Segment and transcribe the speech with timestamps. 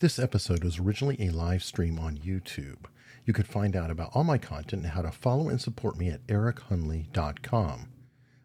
[0.00, 2.84] This episode was originally a live stream on YouTube.
[3.24, 6.08] You could find out about all my content and how to follow and support me
[6.08, 7.88] at erichunley.com.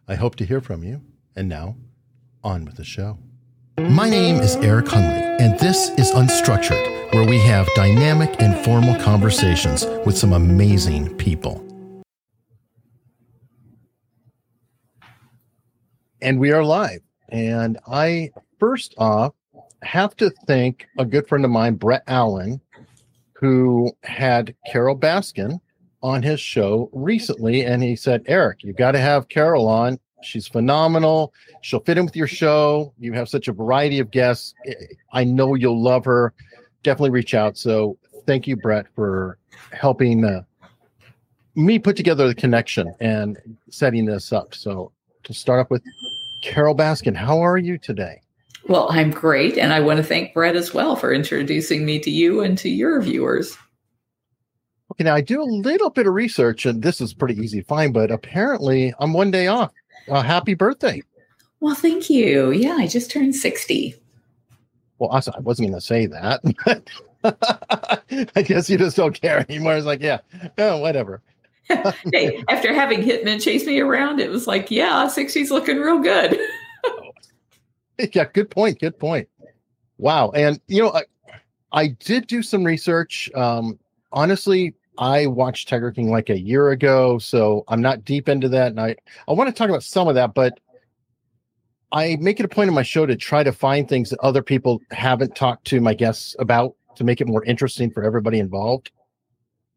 [0.08, 1.02] I hope to hear from you.
[1.36, 1.76] And now,
[2.44, 3.20] on with the show.
[3.78, 9.86] My name is Eric Hunley, and this is Unstructured, where we have dynamic, informal conversations
[10.08, 11.64] with some amazing people.
[16.20, 17.02] And we are live.
[17.30, 19.36] And I, first off,
[19.84, 22.62] have to thank a good friend of mine, Brett Allen,
[23.34, 25.60] who had Carole Baskin
[26.02, 27.66] on his show recently.
[27.66, 30.00] And he said, Eric, you've got to have Carole on.
[30.22, 31.34] She's phenomenal.
[31.62, 32.94] She'll fit in with your show.
[32.98, 34.54] You have such a variety of guests.
[35.12, 36.34] I know you'll love her.
[36.82, 37.58] Definitely reach out.
[37.58, 39.38] So thank you, Brett, for
[39.72, 40.44] helping uh,
[41.56, 43.38] me put together the connection and
[43.70, 44.56] setting this up.
[44.56, 44.92] So
[45.24, 45.84] to start off with,
[46.42, 48.23] Carole Baskin, how are you today?
[48.68, 49.58] Well, I'm great.
[49.58, 52.70] And I want to thank Brett as well for introducing me to you and to
[52.70, 53.58] your viewers.
[54.92, 57.68] Okay, now I do a little bit of research, and this is pretty easy to
[57.68, 59.72] find, but apparently I'm one day off.
[60.08, 61.02] Uh, happy birthday.
[61.60, 62.52] Well, thank you.
[62.52, 63.96] Yeah, I just turned 60.
[65.00, 66.42] Well, I wasn't going to say that.
[68.36, 69.76] I guess you just don't care anymore.
[69.76, 70.20] It's like, yeah,
[70.58, 71.22] oh, whatever.
[72.12, 76.38] hey, after having Hitman chase me around, it was like, yeah, 60's looking real good.
[78.14, 78.80] yeah, good point.
[78.80, 79.28] Good point.
[79.98, 80.32] Wow.
[80.32, 81.04] And, you know, I,
[81.72, 83.30] I did do some research.
[83.36, 83.80] Um,
[84.12, 88.68] honestly, I watched Tiger King like a year ago, so I'm not deep into that.
[88.68, 88.96] And I,
[89.28, 90.60] I want to talk about some of that, but
[91.92, 94.42] I make it a point in my show to try to find things that other
[94.42, 98.92] people haven't talked to my guests about to make it more interesting for everybody involved.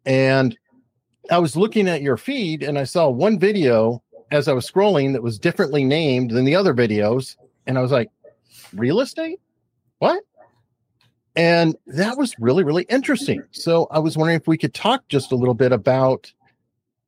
[0.05, 0.57] And
[1.31, 5.13] I was looking at your feed and I saw one video as I was scrolling
[5.13, 7.37] that was differently named than the other videos.
[7.67, 8.09] And I was like,
[8.73, 9.41] real estate?
[9.99, 10.23] What?
[11.35, 13.43] And that was really, really interesting.
[13.51, 16.33] So I was wondering if we could talk just a little bit about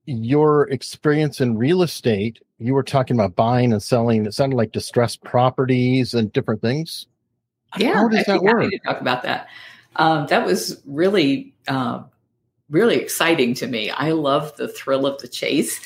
[0.05, 2.41] your experience in real estate.
[2.59, 4.27] You were talking about buying and selling.
[4.27, 7.07] It sounded like distressed properties and different things.
[7.77, 8.71] Yeah, how does that work?
[8.71, 9.49] To talk about that.
[9.97, 12.03] Um, that was really, uh,
[12.71, 13.91] really exciting to me.
[13.91, 15.81] I love the thrill of the chase.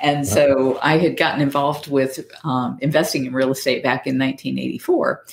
[0.00, 5.24] And so I had gotten involved with um, investing in real estate back in 1984.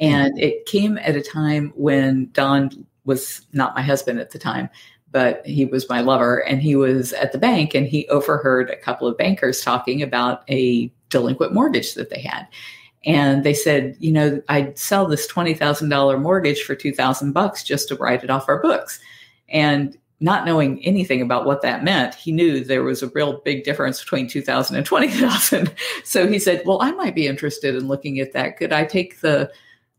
[0.00, 4.68] And it came at a time when Don was not my husband at the time,
[5.10, 6.38] but he was my lover.
[6.46, 10.42] And he was at the bank and he overheard a couple of bankers talking about
[10.48, 12.46] a delinquent mortgage that they had.
[13.04, 17.96] And they said, you know, I'd sell this $20,000 mortgage for 2000 bucks just to
[17.96, 19.00] write it off our books.
[19.48, 23.64] And not knowing anything about what that meant, he knew there was a real big
[23.64, 25.74] difference between 2000 and 20,000.
[26.04, 28.56] So he said, "Well, I might be interested in looking at that.
[28.56, 29.50] Could I take the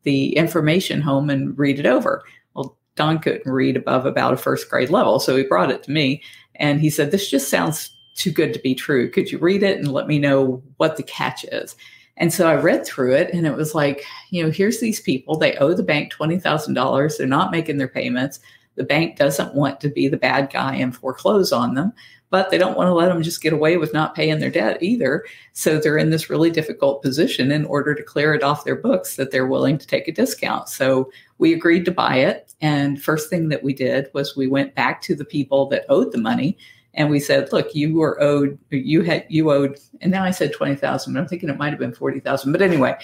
[0.04, 2.24] the information home and read it over?"
[2.54, 5.92] Well, Don couldn't read above about a first grade level, so he brought it to
[5.92, 6.22] me
[6.56, 9.09] and he said, "This just sounds too good to be true.
[9.09, 11.76] Could you read it and let me know what the catch is?"
[12.18, 15.38] And so I read through it and it was like, you know, here's these people,
[15.38, 18.40] they owe the bank $20,000, they're not making their payments
[18.76, 21.94] the bank doesn't want to be the bad guy and foreclose on them,
[22.30, 24.82] but they don't want to let them just get away with not paying their debt
[24.82, 25.26] either.
[25.54, 29.18] So they're in this really difficult position in order to clear it off their books
[29.18, 30.70] that they're willing to take a discount.
[30.70, 32.54] So we agreed to buy it.
[32.62, 36.12] And first thing that we did was we went back to the people that owed
[36.12, 36.58] the money
[36.94, 40.53] and we said, look, you were owed, you had, you owed, and now I said
[40.53, 42.52] 20,000, but I'm thinking it might have been 40,000.
[42.52, 42.96] But anyway,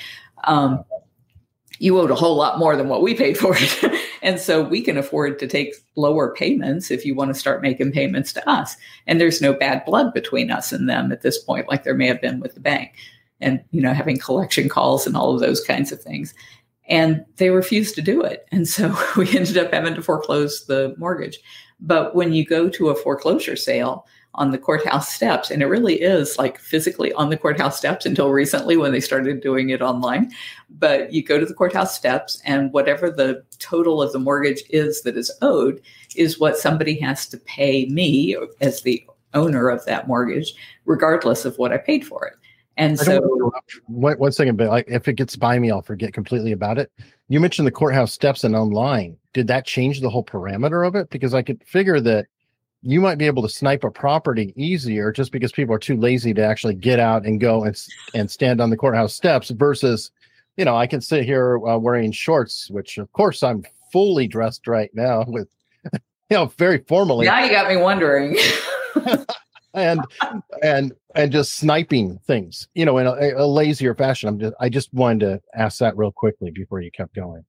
[0.44, 0.84] um,
[1.80, 4.02] you owed a whole lot more than what we paid for it.
[4.22, 7.92] and so we can afford to take lower payments if you want to start making
[7.92, 8.76] payments to us.
[9.06, 12.08] And there's no bad blood between us and them at this point, like there may
[12.08, 12.94] have been with the bank
[13.40, 16.34] and, you know, having collection calls and all of those kinds of things.
[16.90, 18.48] And they refused to do it.
[18.52, 21.40] And so we ended up having to foreclose the mortgage.
[21.80, 25.50] But when you go to a foreclosure sale, on the courthouse steps.
[25.50, 29.42] And it really is like physically on the courthouse steps until recently when they started
[29.42, 30.32] doing it online.
[30.70, 35.02] But you go to the courthouse steps, and whatever the total of the mortgage is
[35.02, 35.82] that is owed
[36.16, 39.04] is what somebody has to pay me as the
[39.34, 40.54] owner of that mortgage,
[40.86, 42.34] regardless of what I paid for it.
[42.78, 43.52] And so,
[43.88, 46.92] one, one second, but like if it gets by me, I'll forget completely about it.
[47.28, 49.18] You mentioned the courthouse steps and online.
[49.34, 51.10] Did that change the whole parameter of it?
[51.10, 52.28] Because I could figure that
[52.82, 56.34] you might be able to snipe a property easier just because people are too lazy
[56.34, 57.82] to actually get out and go and
[58.14, 60.12] and stand on the courthouse steps versus
[60.58, 64.68] you know i can sit here uh, wearing shorts which of course i'm fully dressed
[64.68, 65.48] right now with
[65.94, 66.00] you
[66.32, 67.26] know very formally.
[67.26, 68.38] Now you got me wondering.
[69.74, 70.02] And
[70.64, 74.28] and and just sniping things you know in a, a lazier fashion.
[74.28, 77.46] I'm just i just wanted to ask that real quickly before you kept going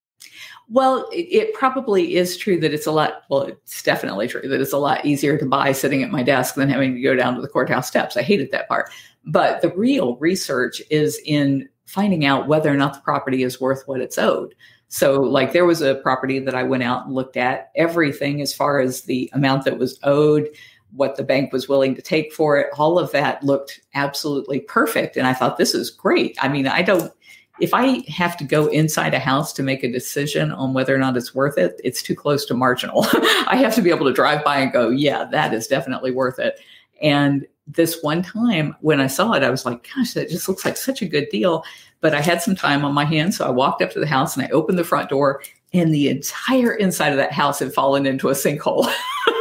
[0.68, 4.72] Well, it, probably is true that it's a lot, well, it's definitely true that it's
[4.72, 7.40] a lot easier to buy sitting at my desk than having to go down to
[7.40, 8.16] the courthouse steps.
[8.16, 8.90] I hated that part.
[9.24, 13.82] But the real research is in finding out whether or not the property is worth
[13.86, 14.54] what it's owed.
[14.88, 18.54] So, like, there was a property that I went out and looked at everything as
[18.54, 20.48] far as the amount that was owed,
[20.92, 22.68] what the bank was willing to take for it.
[22.78, 25.16] All of that looked absolutely perfect.
[25.16, 26.38] And I thought, this is great.
[26.40, 27.12] I mean, I don't,
[27.60, 30.98] if I have to go inside a house to make a decision on whether or
[30.98, 33.06] not it's worth it, it's too close to marginal.
[33.46, 36.38] I have to be able to drive by and go, yeah, that is definitely worth
[36.38, 36.60] it.
[37.02, 40.64] And this one time when I saw it, I was like, gosh, that just looks
[40.64, 41.64] like such a good deal.
[42.00, 43.36] But I had some time on my hands.
[43.36, 46.08] So I walked up to the house and I opened the front door, and the
[46.08, 48.90] entire inside of that house had fallen into a sinkhole.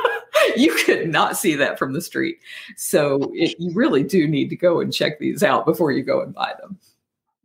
[0.58, 2.40] you could not see that from the street.
[2.76, 6.22] So it, you really do need to go and check these out before you go
[6.22, 6.78] and buy them.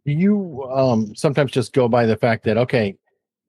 [0.05, 2.97] You um, sometimes just go by the fact that, okay,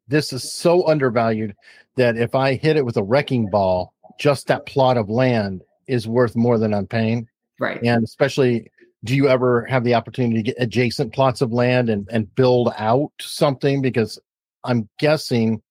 [0.08, 1.56] this is so undervalued
[1.96, 6.08] that if I hit it with a wrecking ball, just that plot of land is
[6.08, 7.28] worth more than I'm paying.
[7.60, 7.82] Right.
[7.84, 8.72] And especially,
[9.04, 12.74] do you ever have the opportunity to get adjacent plots of land and, and build
[12.78, 13.82] out something?
[13.82, 14.20] Because
[14.64, 15.62] I'm guessing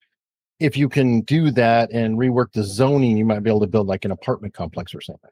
[0.61, 3.87] if you can do that and rework the zoning, you might be able to build
[3.87, 5.31] like an apartment complex or something.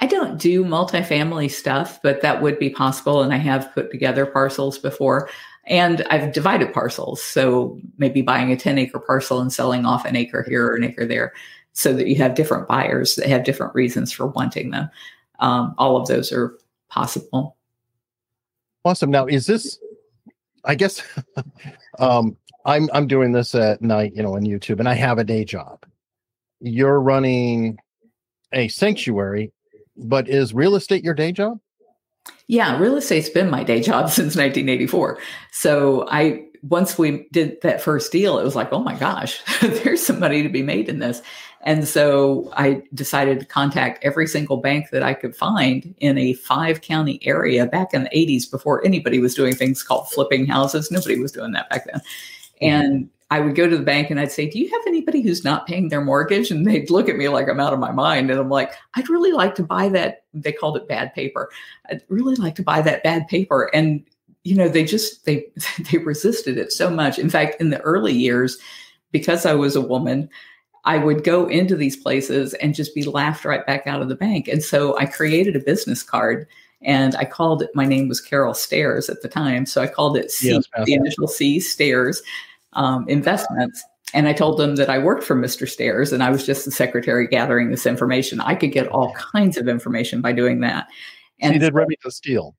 [0.00, 3.22] I don't do multifamily stuff, but that would be possible.
[3.22, 5.28] And I have put together parcels before.
[5.66, 7.20] And I've divided parcels.
[7.20, 10.84] So maybe buying a 10 acre parcel and selling off an acre here or an
[10.84, 11.32] acre there
[11.72, 14.88] so that you have different buyers that have different reasons for wanting them.
[15.40, 16.56] Um, all of those are
[16.88, 17.56] possible.
[18.84, 19.10] Awesome.
[19.10, 19.78] Now, is this?
[20.64, 21.02] I guess
[21.98, 25.24] um, I'm I'm doing this at night, you know, on YouTube, and I have a
[25.24, 25.84] day job.
[26.60, 27.78] You're running
[28.52, 29.52] a sanctuary,
[29.96, 31.58] but is real estate your day job?
[32.46, 35.18] Yeah, real estate's been my day job since 1984.
[35.52, 40.04] So I once we did that first deal, it was like, oh my gosh, there's
[40.04, 41.22] some money to be made in this.
[41.62, 46.34] And so I decided to contact every single bank that I could find in a
[46.34, 50.90] five county area back in the 80s before anybody was doing things called flipping houses.
[50.90, 52.00] Nobody was doing that back then.
[52.00, 52.66] Mm-hmm.
[52.66, 55.44] And I would go to the bank and I'd say, Do you have anybody who's
[55.44, 56.50] not paying their mortgage?
[56.50, 58.30] And they'd look at me like I'm out of my mind.
[58.30, 60.24] And I'm like, I'd really like to buy that.
[60.32, 61.50] They called it bad paper.
[61.90, 63.70] I'd really like to buy that bad paper.
[63.74, 64.02] And,
[64.44, 65.46] you know, they just, they,
[65.90, 67.18] they resisted it so much.
[67.18, 68.56] In fact, in the early years,
[69.12, 70.30] because I was a woman,
[70.84, 74.14] I would go into these places and just be laughed right back out of the
[74.14, 74.48] bank.
[74.48, 76.46] And so I created a business card
[76.80, 79.66] and I called it, my name was Carole Stairs at the time.
[79.66, 82.22] So I called it C, yes, the initial C, Stairs
[82.74, 83.82] um, Investments.
[84.14, 85.68] And I told them that I worked for Mr.
[85.68, 88.40] Stairs and I was just the secretary gathering this information.
[88.40, 90.88] I could get all kinds of information by doing that.
[91.40, 92.56] And you did Remington Steele.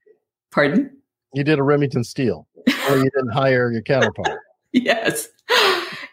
[0.51, 0.95] Pardon?
[1.33, 2.47] You did a Remington Steele,
[2.89, 4.39] or you didn't hire your counterpart.
[4.71, 5.29] yes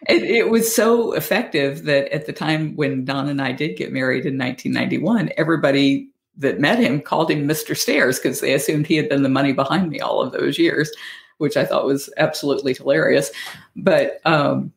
[0.07, 3.91] it, it, was so effective that at the time when Don and I did get
[3.91, 7.75] married in 1991, everybody that met him called him Mr.
[7.75, 10.91] Stairs because they assumed he had been the money behind me all of those years,
[11.37, 13.31] which I thought was absolutely hilarious.
[13.75, 14.73] But um,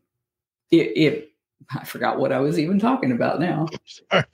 [0.70, 1.32] it, it
[1.74, 3.66] I forgot what I was even talking about now.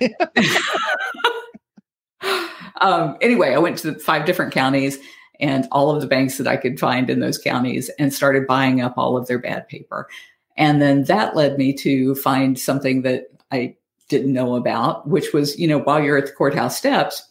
[2.80, 4.98] um, anyway, I went to five different counties
[5.38, 8.80] and all of the banks that I could find in those counties and started buying
[8.80, 10.08] up all of their bad paper.
[10.56, 13.76] And then that led me to find something that I
[14.08, 17.22] didn't know about, which was, you know, while you're at the courthouse steps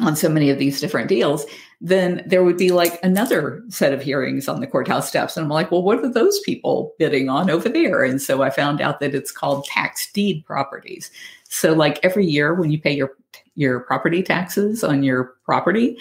[0.00, 1.44] on so many of these different deals,
[1.80, 5.36] then there would be like another set of hearings on the courthouse steps.
[5.36, 8.04] And I'm like, well, what are those people bidding on over there?
[8.04, 11.10] And so I found out that it's called tax deed properties.
[11.48, 13.12] So like every year when you pay your
[13.54, 15.98] your property taxes on your property,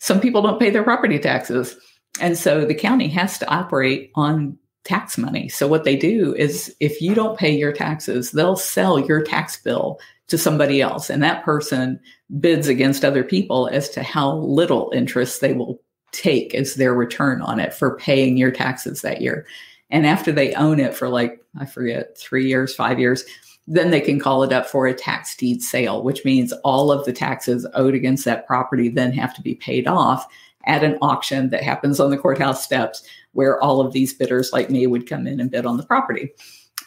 [0.00, 1.76] some people don't pay their property taxes.
[2.20, 5.48] And so the county has to operate on tax money.
[5.48, 9.60] So what they do is if you don't pay your taxes, they'll sell your tax
[9.62, 12.00] bill to somebody else and that person
[12.38, 15.80] bids against other people as to how little interest they will
[16.12, 19.46] take as their return on it for paying your taxes that year.
[19.90, 23.24] And after they own it for like I forget 3 years, 5 years,
[23.66, 27.04] then they can call it up for a tax deed sale, which means all of
[27.04, 30.26] the taxes owed against that property then have to be paid off
[30.66, 34.70] at an auction that happens on the courthouse steps where all of these bidders like
[34.70, 36.32] me would come in and bid on the property.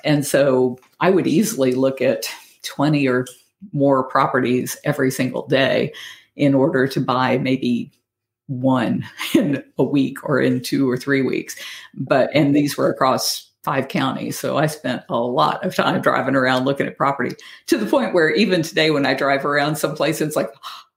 [0.03, 2.29] And so I would easily look at
[2.63, 3.25] 20 or
[3.71, 5.93] more properties every single day
[6.35, 7.91] in order to buy maybe
[8.47, 11.55] one in a week or in two or three weeks.
[11.93, 14.38] But, and these were across five counties.
[14.38, 17.35] So I spent a lot of time driving around looking at property
[17.67, 20.50] to the point where even today, when I drive around someplace, it's like,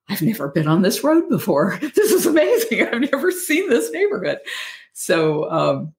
[0.08, 1.78] I've never been on this road before.
[1.94, 2.86] This is amazing.
[2.86, 4.38] I've never seen this neighborhood.
[4.98, 5.92] So, um,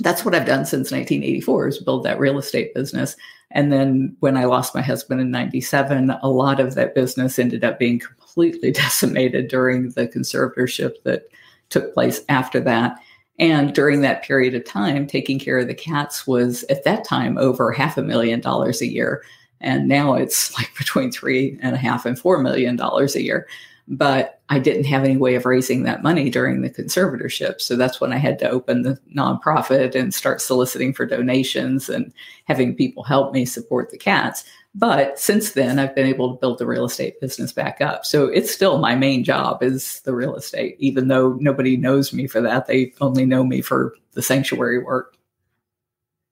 [0.00, 3.16] that's what I've done since 1984 is build that real estate business.
[3.50, 7.64] And then when I lost my husband in 97, a lot of that business ended
[7.64, 11.24] up being completely decimated during the conservatorship that
[11.70, 12.96] took place after that.
[13.38, 17.38] And during that period of time, taking care of the cats was at that time
[17.38, 19.24] over half a million dollars a year.
[19.62, 23.46] And now it's like between three and a half and four million dollars a year
[23.90, 27.60] but I didn't have any way of raising that money during the conservatorship.
[27.60, 32.12] So that's when I had to open the nonprofit and start soliciting for donations and
[32.44, 34.44] having people help me support the cats.
[34.76, 38.06] But since then, I've been able to build the real estate business back up.
[38.06, 42.28] So it's still my main job is the real estate, even though nobody knows me
[42.28, 42.66] for that.
[42.66, 45.16] They only know me for the sanctuary work.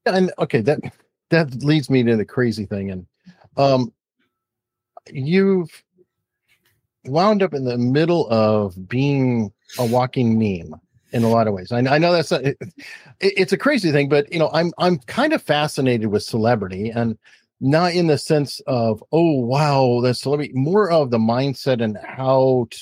[0.07, 0.79] And okay, that
[1.31, 2.93] that leads me to the crazy thing.
[2.93, 3.07] And
[3.57, 3.93] um,
[5.13, 5.83] you've
[7.05, 10.75] wound up in the middle of being a walking meme
[11.13, 11.73] in a lot of ways.
[11.73, 12.59] I, I know that's it,
[13.21, 17.17] it's a crazy thing, but you know, I'm I'm kind of fascinated with celebrity and
[17.61, 22.67] not in the sense of oh wow, the celebrity, more of the mindset and how
[22.71, 22.79] to,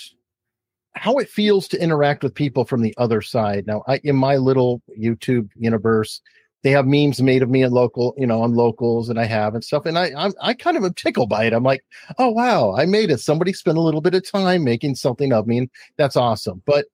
[0.94, 3.66] how it feels to interact with people from the other side.
[3.66, 6.20] Now, I in my little YouTube universe,
[6.66, 9.54] they have memes made of me and local, you know, on locals and I have
[9.54, 9.86] and stuff.
[9.86, 11.52] And I, I'm, I kind of am tickled by it.
[11.52, 11.84] I'm like,
[12.18, 13.20] oh, wow, I made it.
[13.20, 15.58] Somebody spent a little bit of time making something of me.
[15.58, 16.64] And that's awesome.
[16.66, 16.86] But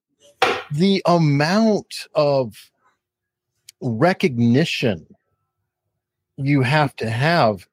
[0.72, 2.54] the amount of
[3.80, 5.06] recognition
[6.36, 7.66] you have to have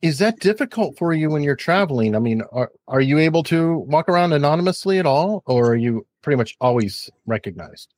[0.00, 3.78] is that difficult for you when you're traveling i mean are, are you able to
[3.78, 7.92] walk around anonymously at all or are you pretty much always recognized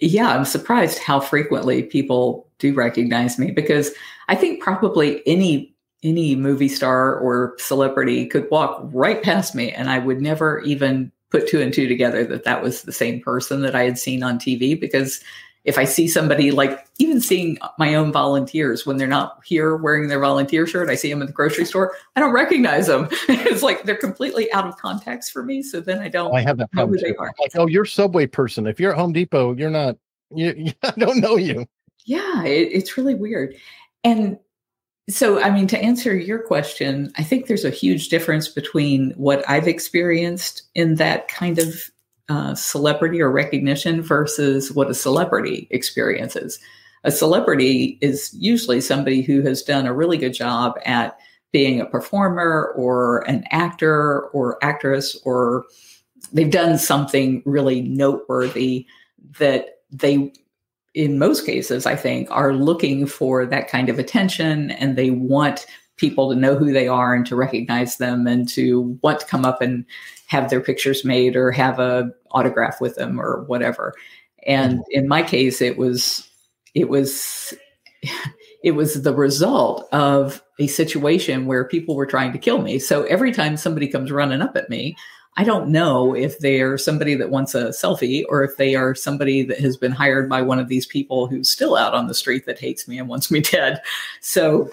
[0.00, 3.90] yeah, I'm surprised how frequently people do recognize me because
[4.28, 9.90] I think probably any any movie star or celebrity could walk right past me and
[9.90, 13.62] I would never even put two and two together that that was the same person
[13.62, 15.20] that I had seen on TV because
[15.66, 20.08] if I see somebody like even seeing my own volunteers when they're not here wearing
[20.08, 21.94] their volunteer shirt, I see them at the grocery store.
[22.14, 23.08] I don't recognize them.
[23.28, 25.62] it's like they're completely out of context for me.
[25.62, 26.34] So then I don't.
[26.34, 26.98] I have that problem.
[26.98, 27.14] Too.
[27.18, 28.66] Like, oh, you're Subway person.
[28.68, 29.96] If you're at Home Depot, you're not.
[30.34, 31.66] You I don't know you.
[32.04, 33.54] Yeah, it, it's really weird.
[34.02, 34.40] And
[35.08, 39.48] so, I mean, to answer your question, I think there's a huge difference between what
[39.48, 41.88] I've experienced in that kind of
[42.28, 46.58] uh, celebrity or recognition versus what a celebrity experiences.
[47.04, 51.18] A celebrity is usually somebody who has done a really good job at
[51.52, 55.64] being a performer or an actor or actress, or
[56.32, 58.86] they've done something really noteworthy
[59.38, 60.32] that they,
[60.94, 65.66] in most cases, I think, are looking for that kind of attention and they want
[65.96, 69.44] people to know who they are and to recognize them and to want to come
[69.44, 69.84] up and
[70.26, 73.94] have their pictures made or have a autograph with them or whatever.
[74.46, 76.28] And in my case, it was
[76.74, 77.54] it was
[78.62, 82.78] it was the result of a situation where people were trying to kill me.
[82.78, 84.96] So every time somebody comes running up at me,
[85.38, 89.42] I don't know if they're somebody that wants a selfie or if they are somebody
[89.44, 92.46] that has been hired by one of these people who's still out on the street
[92.46, 93.82] that hates me and wants me dead.
[94.20, 94.70] So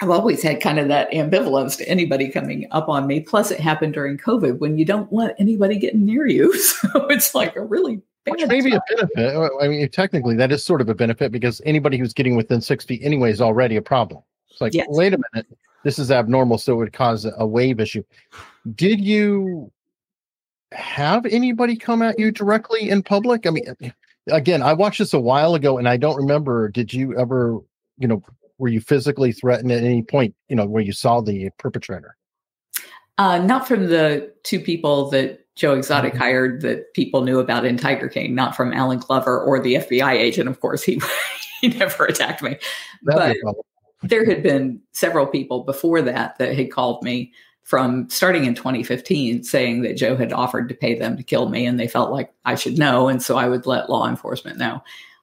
[0.00, 3.20] I've always had kind of that ambivalence to anybody coming up on me.
[3.20, 6.54] Plus, it happened during COVID when you don't want anybody getting near you.
[6.58, 9.50] So it's like a really Which may be a benefit.
[9.60, 12.84] I mean, technically, that is sort of a benefit because anybody who's getting within six
[12.84, 14.22] feet anyway is already a problem.
[14.50, 14.86] It's like, yes.
[14.90, 15.46] wait a minute,
[15.82, 18.04] this is abnormal, so it would cause a wave issue.
[18.74, 19.72] Did you
[20.72, 23.46] have anybody come at you directly in public?
[23.46, 23.64] I mean,
[24.28, 26.68] again, I watched this a while ago and I don't remember.
[26.68, 27.58] Did you ever,
[27.98, 28.22] you know,
[28.58, 32.16] were you physically threatened at any point you know where you saw the perpetrator?
[33.16, 36.22] Uh, not from the two people that joe exotic mm-hmm.
[36.22, 40.12] hired that people knew about in tiger king not from Allen glover or the fbi
[40.12, 41.00] agent of course he
[41.60, 42.56] he never attacked me.
[43.02, 43.56] That'd but
[44.02, 47.32] there had been several people before that that had called me
[47.64, 51.66] from starting in 2015 saying that joe had offered to pay them to kill me
[51.66, 54.80] and they felt like i should know and so i would let law enforcement know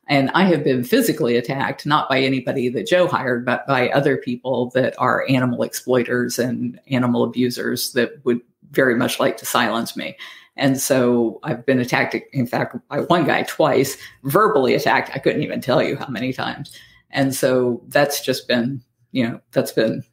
[0.07, 4.17] and I have been physically attacked, not by anybody that Joe hired, but by other
[4.17, 9.97] people that are animal exploiters and animal abusers that would very much like to silence
[9.97, 10.15] me.
[10.57, 15.11] And so I've been attacked, in fact, by one guy twice, verbally attacked.
[15.13, 16.77] I couldn't even tell you how many times.
[17.11, 18.81] And so that's just been,
[19.11, 20.03] you know, that's been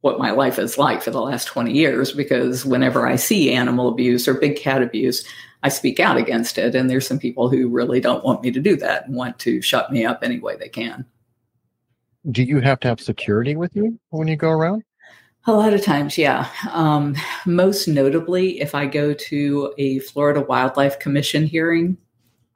[0.00, 3.88] what my life is like for the last 20 years because whenever I see animal
[3.88, 5.26] abuse or big cat abuse,
[5.62, 6.74] I speak out against it.
[6.74, 9.60] And there's some people who really don't want me to do that and want to
[9.60, 11.04] shut me up any way they can.
[12.30, 14.84] Do you have to have security with you when you go around?
[15.46, 16.48] A lot of times, yeah.
[16.72, 21.96] Um, most notably, if I go to a Florida Wildlife Commission hearing,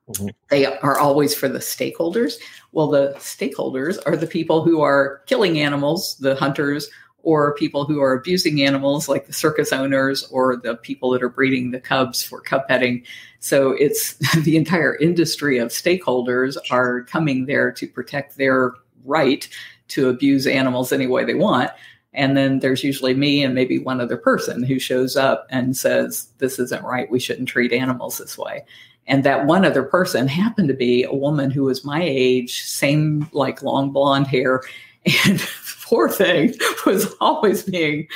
[0.09, 0.29] Mm-hmm.
[0.51, 2.35] They are always for the stakeholders.
[2.73, 6.91] Well, the stakeholders are the people who are killing animals, the hunters,
[7.23, 11.29] or people who are abusing animals, like the circus owners or the people that are
[11.29, 13.05] breeding the cubs for cub petting.
[13.41, 18.73] So it's the entire industry of stakeholders are coming there to protect their
[19.05, 19.49] right
[19.89, 21.71] to abuse animals any way they want.
[22.15, 26.29] And then there's usually me and maybe one other person who shows up and says,
[26.39, 27.11] This isn't right.
[27.11, 28.65] We shouldn't treat animals this way.
[29.07, 33.29] And that one other person happened to be a woman who was my age, same
[33.33, 34.63] like long blonde hair.
[35.27, 35.41] And
[35.83, 36.55] poor thing
[36.87, 38.09] was always being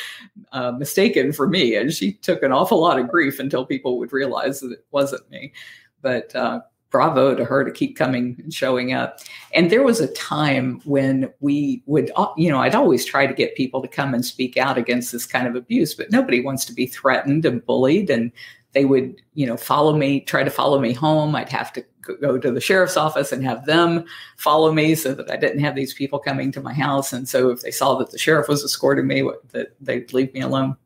[0.52, 1.74] uh, mistaken for me.
[1.74, 5.28] And she took an awful lot of grief until people would realize that it wasn't
[5.30, 5.52] me.
[6.00, 9.20] But uh, bravo to her to keep coming and showing up.
[9.52, 13.34] And there was a time when we would, uh, you know, I'd always try to
[13.34, 16.64] get people to come and speak out against this kind of abuse, but nobody wants
[16.66, 18.08] to be threatened and bullied.
[18.08, 18.32] And
[18.76, 21.34] they would, you know, follow me, try to follow me home.
[21.34, 21.84] I'd have to
[22.20, 24.04] go to the sheriff's office and have them
[24.36, 27.10] follow me so that I didn't have these people coming to my house.
[27.10, 30.42] And so if they saw that the sheriff was escorting me, that they'd leave me
[30.42, 30.76] alone.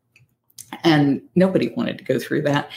[0.85, 2.71] And nobody wanted to go through that.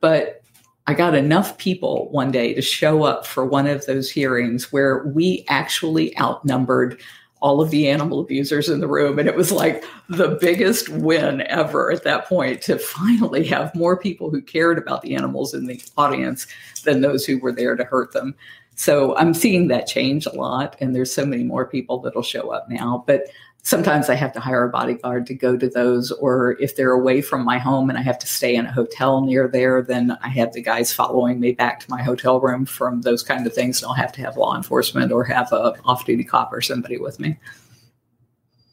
[0.00, 0.42] But
[0.86, 5.06] I got enough people one day to show up for one of those hearings where
[5.06, 7.00] we actually outnumbered
[7.40, 9.18] all of the animal abusers in the room.
[9.18, 13.96] And it was like the biggest win ever at that point to finally have more
[13.96, 16.46] people who cared about the animals in the audience
[16.84, 18.34] than those who were there to hurt them.
[18.74, 20.76] So I'm seeing that change a lot.
[20.80, 23.04] And there's so many more people that'll show up now.
[23.06, 23.24] But
[23.62, 27.20] sometimes I have to hire a bodyguard to go to those, or if they're away
[27.20, 30.28] from my home and I have to stay in a hotel near there, then I
[30.28, 33.82] have the guys following me back to my hotel room from those kind of things.
[33.82, 37.20] And I'll have to have law enforcement or have a off-duty cop or somebody with
[37.20, 37.38] me.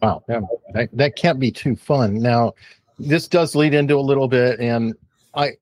[0.02, 2.22] Wow, that, that can't be too fun.
[2.22, 2.54] Now,
[3.00, 4.94] this does lead into a little bit, and
[5.34, 5.54] I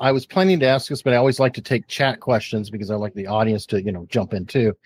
[0.00, 2.90] I was planning to ask this, but I always like to take chat questions because
[2.90, 4.76] I like the audience to you know jump in too.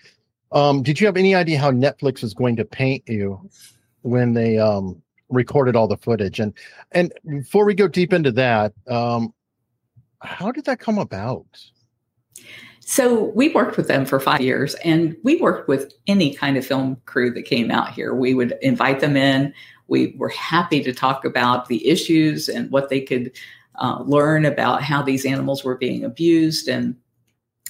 [0.51, 3.49] Um, did you have any idea how Netflix was going to paint you
[4.07, 6.39] when they um, recorded all the footage.
[6.39, 6.53] And
[6.91, 9.33] and before we go deep into that, um,
[10.21, 11.45] how did that come about?
[12.79, 16.65] So we worked with them for five years, and we worked with any kind of
[16.65, 18.15] film crew that came out here.
[18.15, 19.53] We would invite them in.
[19.87, 23.33] We were happy to talk about the issues and what they could
[23.75, 26.95] uh, learn about how these animals were being abused and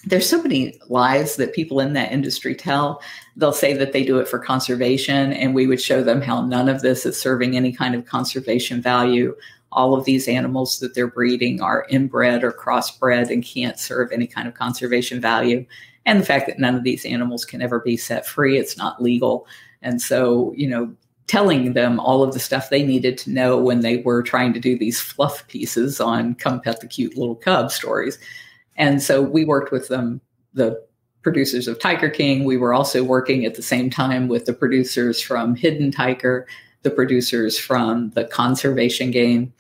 [0.06, 3.02] there's so many lies that people in that industry tell.
[3.36, 6.70] They'll say that they do it for conservation, and we would show them how none
[6.70, 9.36] of this is serving any kind of conservation value.
[9.72, 14.28] All of these animals that they're breeding are inbred or crossbred and can't serve any
[14.28, 15.66] kind of conservation value.
[16.06, 19.04] And the fact that none of these animals can ever be set free, it's not
[19.04, 19.46] legal.
[19.82, 20.96] And so, you know,
[21.28, 24.60] telling them all of the stuff they needed to know when they were trying to
[24.60, 28.18] do these fluff pieces on come pet the cute little cub stories
[28.78, 30.22] and so we worked with them,
[30.54, 30.82] the
[31.24, 32.46] producers of Tiger King.
[32.46, 36.48] We were also working at the same time with the producers from Hidden Tiger,
[36.84, 39.52] the producers from the Conservation Game.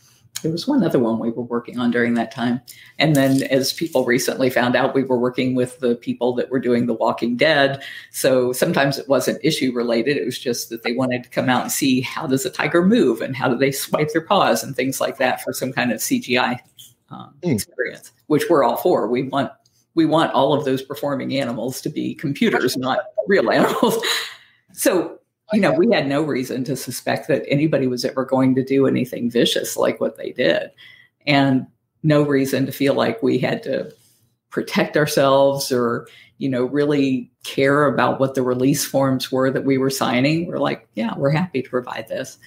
[0.43, 2.61] There was one other one we were working on during that time.
[2.99, 6.59] And then, as people recently found out, we were working with the people that were
[6.59, 7.81] doing The Walking Dead.
[8.11, 10.15] So sometimes it wasn't issue related.
[10.15, 12.85] It was just that they wanted to come out and see how does a tiger
[12.85, 15.91] move and how do they swipe their paws and things like that for some kind
[15.91, 16.59] of CGI
[17.09, 17.53] um, mm.
[17.53, 19.07] experience, which we're all for.
[19.07, 19.51] We want
[19.95, 23.97] we want all of those performing animals to be computers, not real animals.
[24.73, 25.17] so
[25.53, 28.85] you know, we had no reason to suspect that anybody was ever going to do
[28.85, 30.71] anything vicious like what they did,
[31.25, 31.65] and
[32.03, 33.91] no reason to feel like we had to
[34.49, 39.77] protect ourselves or you know really care about what the release forms were that we
[39.77, 42.37] were signing we're like yeah we're happy to provide this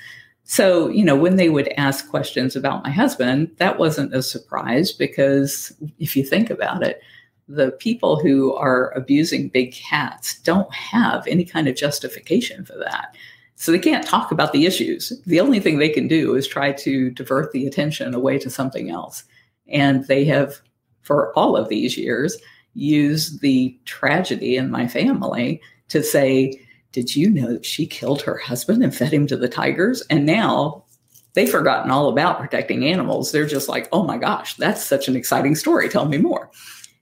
[0.50, 4.90] so, you know, when they would ask questions about my husband, that wasn't a surprise
[4.90, 7.00] because if you think about it,
[7.46, 13.14] the people who are abusing big cats don't have any kind of justification for that.
[13.54, 15.12] So they can't talk about the issues.
[15.24, 18.90] The only thing they can do is try to divert the attention away to something
[18.90, 19.22] else.
[19.68, 20.60] And they have,
[21.02, 22.36] for all of these years,
[22.74, 26.60] used the tragedy in my family to say,
[26.92, 30.02] did you know that she killed her husband and fed him to the tigers?
[30.10, 30.84] And now
[31.34, 33.32] they've forgotten all about protecting animals.
[33.32, 35.88] They're just like, oh my gosh, that's such an exciting story.
[35.88, 36.50] Tell me more.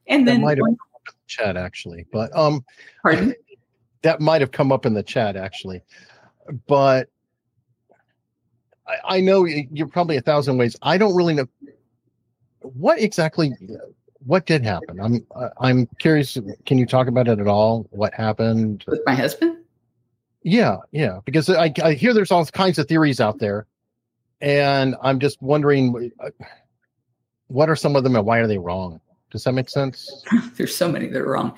[0.06, 2.64] And that then might have in the chat actually, but um,
[3.02, 3.34] pardon?
[4.02, 5.82] That might have come up in the chat actually,
[6.68, 7.08] but
[8.86, 10.76] I, I know you're probably a thousand ways.
[10.82, 11.46] I don't really know
[12.60, 13.52] what exactly
[14.24, 15.00] what did happen.
[15.00, 15.26] I'm
[15.60, 16.38] I'm curious.
[16.64, 17.88] Can you talk about it at all?
[17.90, 19.57] What happened with my husband?
[20.48, 23.66] Yeah, yeah, because I, I hear there's all kinds of theories out there,
[24.40, 26.30] and I'm just wondering uh,
[27.48, 28.98] what are some of them and why are they wrong?
[29.30, 30.24] Does that make sense?
[30.56, 31.54] There's so many that are wrong.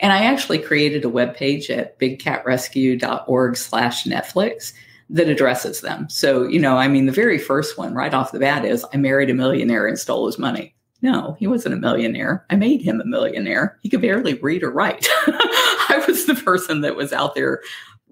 [0.00, 4.74] And I actually created a web page at bigcatrescue.org slash Netflix
[5.08, 6.08] that addresses them.
[6.10, 8.98] So, you know, I mean, the very first one right off the bat is I
[8.98, 10.74] married a millionaire and stole his money.
[11.00, 12.44] No, he wasn't a millionaire.
[12.50, 13.78] I made him a millionaire.
[13.82, 15.06] He could barely read or write.
[15.26, 17.60] I was the person that was out there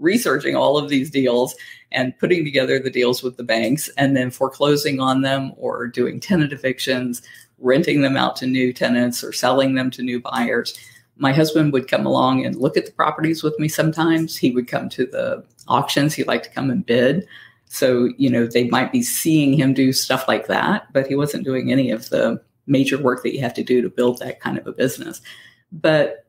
[0.02, 1.54] researching all of these deals
[1.92, 6.20] and putting together the deals with the banks and then foreclosing on them or doing
[6.20, 7.22] tenant evictions,
[7.58, 10.76] renting them out to new tenants or selling them to new buyers.
[11.16, 14.36] My husband would come along and look at the properties with me sometimes.
[14.36, 16.14] He would come to the auctions.
[16.14, 17.26] He liked to come and bid.
[17.66, 21.44] So, you know, they might be seeing him do stuff like that, but he wasn't
[21.44, 24.58] doing any of the major work that you have to do to build that kind
[24.58, 25.20] of a business.
[25.70, 26.26] But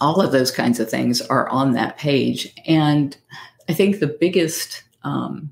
[0.00, 2.52] all of those kinds of things are on that page.
[2.66, 3.16] And
[3.68, 5.50] I think the biggest um,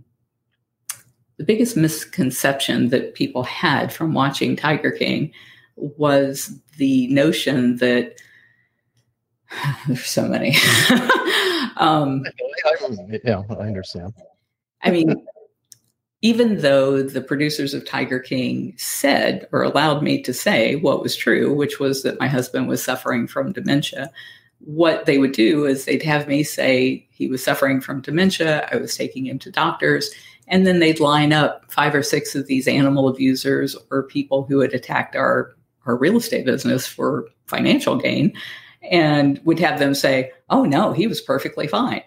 [1.37, 5.33] the biggest misconception that people had from watching Tiger King
[5.77, 8.21] was the notion that
[9.87, 10.57] there's so many.
[11.77, 12.25] um,
[13.25, 14.13] yeah, I understand.
[14.83, 15.15] I mean,
[16.25, 21.15] even though the producers of Tiger King said or allowed me to say what was
[21.15, 24.11] true, which was that my husband was suffering from dementia,
[24.61, 28.77] what they would do is they'd have me say he was suffering from dementia, I
[28.77, 30.11] was taking him to doctors,
[30.49, 34.61] and then they'd line up five or six of these animal abusers or people who
[34.61, 38.33] had attacked our, our real estate business for financial gain
[38.91, 42.03] and would have them say, Oh, no, he was perfectly fine.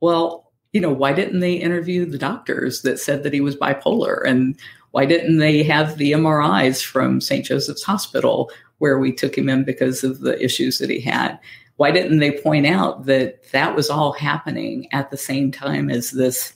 [0.00, 0.43] Well,
[0.74, 4.20] you know, why didn't they interview the doctors that said that he was bipolar?
[4.26, 4.58] And
[4.90, 7.46] why didn't they have the MRIs from St.
[7.46, 11.38] Joseph's Hospital where we took him in because of the issues that he had?
[11.76, 16.10] Why didn't they point out that that was all happening at the same time as
[16.10, 16.54] this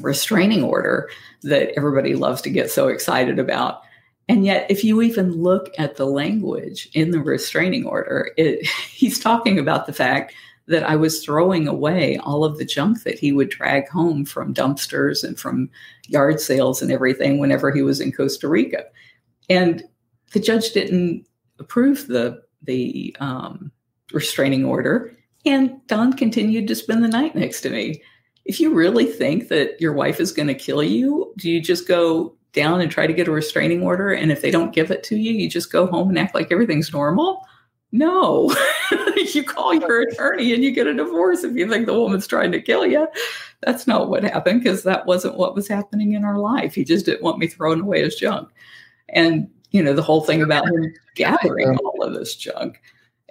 [0.00, 1.08] restraining order
[1.42, 3.82] that everybody loves to get so excited about?
[4.28, 9.20] And yet, if you even look at the language in the restraining order, it, he's
[9.20, 10.34] talking about the fact
[10.68, 14.54] that I was throwing away all of the junk that he would drag home from
[14.54, 15.70] dumpsters and from
[16.06, 18.84] yard sales and everything whenever he was in Costa Rica.
[19.48, 19.82] And
[20.32, 21.26] the judge didn't
[21.58, 23.70] approve the the um,
[24.12, 28.02] restraining order, and Don continued to spend the night next to me.
[28.44, 31.86] If you really think that your wife is going to kill you, do you just
[31.86, 34.12] go down and try to get a restraining order?
[34.12, 36.50] And if they don't give it to you, you just go home and act like
[36.50, 37.46] everything's normal?
[37.92, 38.54] No,
[39.34, 42.52] you call your attorney and you get a divorce if you think the woman's trying
[42.52, 43.08] to kill you.
[43.62, 46.74] That's not what happened because that wasn't what was happening in our life.
[46.74, 48.50] He just didn't want me throwing away his junk.
[49.10, 52.80] And, you know, the whole thing about him gathering all of this junk.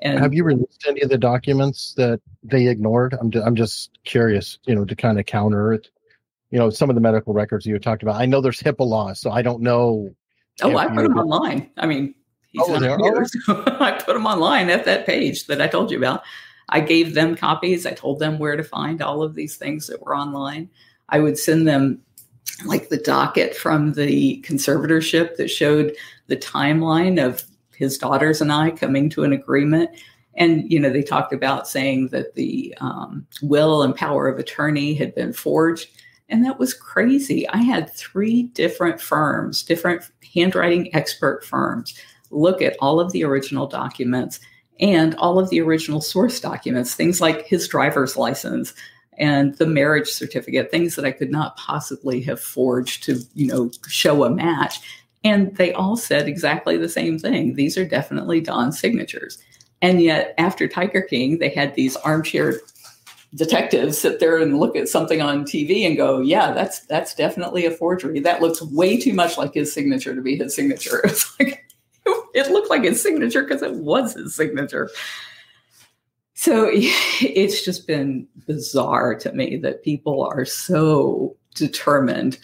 [0.01, 3.15] And have you released any of the documents that they ignored?
[3.19, 5.89] I'm, I'm just curious, you know, to kind of counter it.
[6.51, 8.21] You know, some of the medical records you talked about.
[8.21, 10.09] I know there's HIPAA laws, so I don't know.
[10.61, 11.69] Oh, I put them online.
[11.77, 12.15] I mean,
[12.59, 13.25] Oh.
[13.79, 16.23] I put them online at that page that I told you about.
[16.69, 17.85] I gave them copies.
[17.85, 20.69] I told them where to find all of these things that were online.
[21.09, 22.01] I would send them
[22.65, 25.95] like the docket from the conservatorship that showed
[26.27, 27.43] the timeline of
[27.75, 29.91] his daughters and I coming to an agreement.
[30.35, 34.93] And, you know, they talked about saying that the um, will and power of attorney
[34.93, 35.89] had been forged.
[36.29, 37.47] And that was crazy.
[37.49, 43.67] I had three different firms, different handwriting expert firms look at all of the original
[43.67, 44.39] documents
[44.79, 48.73] and all of the original source documents, things like his driver's license
[49.17, 53.71] and the marriage certificate, things that I could not possibly have forged to, you know,
[53.87, 54.79] show a match.
[55.23, 57.55] And they all said exactly the same thing.
[57.55, 59.39] These are definitely Don's signatures.
[59.81, 62.59] And yet, after Tiger King, they had these armchair
[63.35, 67.65] detectives sit there and look at something on TV and go, "Yeah, that's that's definitely
[67.65, 68.19] a forgery.
[68.19, 71.66] That looks way too much like his signature to be his signature." It's like,
[72.33, 74.89] it looked like his signature because it was his signature.
[76.33, 82.37] So it's just been bizarre to me that people are so determined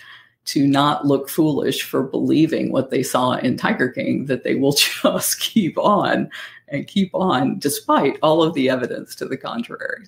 [0.46, 4.74] to not look foolish for believing what they saw in Tiger King that they will
[5.04, 6.30] just keep on
[6.68, 10.06] and keep on despite all of the evidence to the contrary.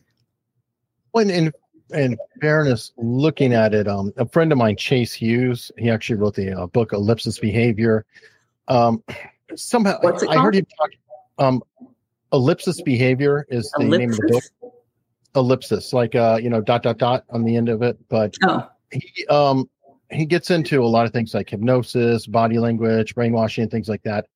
[1.12, 1.54] When in
[1.94, 6.36] in fairness, looking at it, um, a friend of mine, Chase Hughes, he actually wrote
[6.36, 8.06] the uh, book Ellipsis Behavior.
[8.68, 9.04] Um,
[9.56, 10.38] somehow I called?
[10.38, 10.90] heard him talk.
[11.38, 11.64] Um,
[12.34, 14.00] ellipsis behavior is the ellipsis?
[14.00, 14.28] name of the
[14.62, 14.72] book.
[15.36, 17.98] Ellipsis, like uh, you know, dot dot dot on the end of it.
[18.10, 18.68] But oh.
[18.92, 19.70] he um
[20.12, 24.04] he gets into a lot of things like hypnosis, body language, brainwashing, and things like
[24.04, 24.28] that.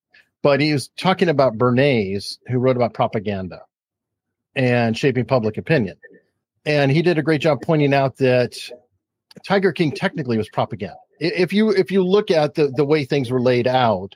[0.42, 3.62] But he was talking about Bernays, who wrote about propaganda
[4.56, 5.98] and shaping public opinion.
[6.66, 8.56] And he did a great job pointing out that
[9.46, 10.98] Tiger King technically was propaganda.
[11.20, 14.16] If you if you look at the the way things were laid out,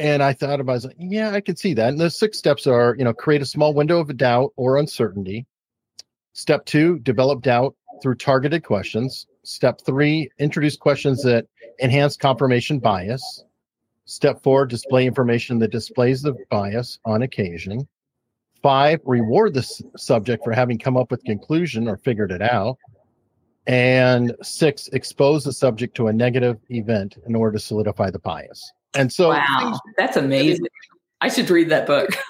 [0.00, 1.90] and I thought about, it, like, yeah, I can see that.
[1.90, 5.46] And the six steps are, you know, create a small window of doubt or uncertainty.
[6.32, 9.26] Step two, develop doubt through targeted questions.
[9.42, 11.46] Step three, introduce questions that
[11.82, 13.44] enhance confirmation bias.
[14.06, 17.86] Step four, display information that displays the bias on occasion.
[18.62, 22.78] Five, reward the s- subject for having come up with conclusion or figured it out.
[23.66, 28.72] And six, expose the subject to a negative event in order to solidify the bias.
[28.94, 30.66] And so, wow, things, that's amazing.
[31.20, 32.10] I should read that book.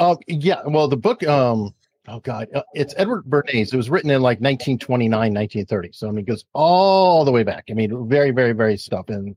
[0.00, 1.74] Oh uh, yeah, well, the book, um,
[2.08, 3.74] oh god, uh, it's Edward Bernays.
[3.74, 5.92] It was written in like 1929, 1930.
[5.92, 7.64] So I mean, it goes all the way back.
[7.68, 9.10] I mean, very, very, very stuff.
[9.10, 9.36] And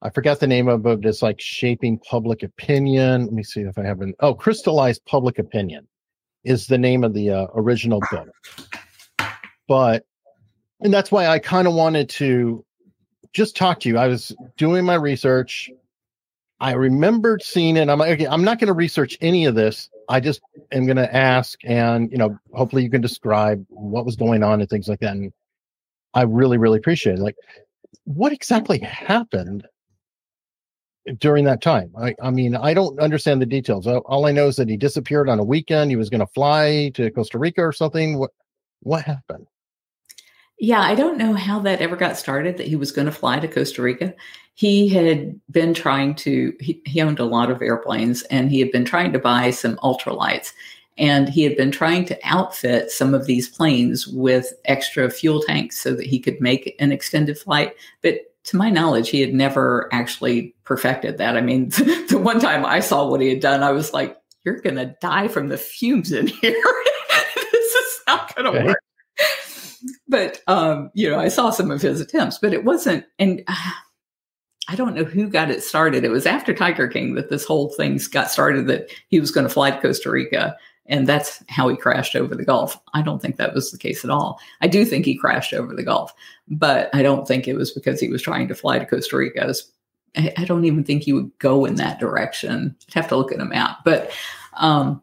[0.00, 3.24] I forgot the name of it, but it's like shaping public opinion.
[3.26, 5.86] Let me see if I have an oh, crystallized public opinion
[6.42, 8.28] is the name of the uh, original book.
[9.68, 10.06] But
[10.80, 12.64] and that's why I kind of wanted to
[13.32, 13.98] just talk to you.
[13.98, 15.70] I was doing my research.
[16.60, 17.88] I remembered seeing it.
[17.88, 19.90] I'm like, okay, I'm not going to research any of this.
[20.08, 20.40] I just
[20.70, 24.60] am going to ask, and you know, hopefully you can describe what was going on
[24.60, 25.16] and things like that.
[25.16, 25.32] And
[26.14, 27.22] I really, really appreciate it.
[27.22, 27.36] Like,
[28.04, 29.66] what exactly happened
[31.18, 31.92] during that time?
[31.98, 33.86] I, I mean, I don't understand the details.
[33.86, 35.90] All I know is that he disappeared on a weekend.
[35.90, 38.18] He was going to fly to Costa Rica or something.
[38.18, 38.30] What,
[38.80, 39.46] what happened?
[40.62, 43.40] Yeah, I don't know how that ever got started that he was going to fly
[43.40, 44.14] to Costa Rica.
[44.54, 48.70] He had been trying to, he, he owned a lot of airplanes and he had
[48.70, 50.52] been trying to buy some ultralights.
[50.96, 55.80] And he had been trying to outfit some of these planes with extra fuel tanks
[55.80, 57.74] so that he could make an extended flight.
[58.00, 61.36] But to my knowledge, he had never actually perfected that.
[61.36, 64.60] I mean, the one time I saw what he had done, I was like, you're
[64.60, 66.62] going to die from the fumes in here.
[67.34, 68.66] this is not going to okay.
[68.68, 68.78] work
[70.12, 73.06] but um, you know, I saw some of his attempts, but it wasn't.
[73.18, 73.70] And uh,
[74.68, 76.04] I don't know who got it started.
[76.04, 78.66] It was after Tiger King that this whole thing got started.
[78.68, 82.34] That he was going to fly to Costa Rica, and that's how he crashed over
[82.34, 82.78] the Gulf.
[82.92, 84.38] I don't think that was the case at all.
[84.60, 86.12] I do think he crashed over the Gulf,
[86.46, 89.54] but I don't think it was because he was trying to fly to Costa Rica.
[90.14, 92.76] I, I don't even think he would go in that direction.
[92.88, 94.12] I'd have to look at a map, but.
[94.58, 95.02] Um,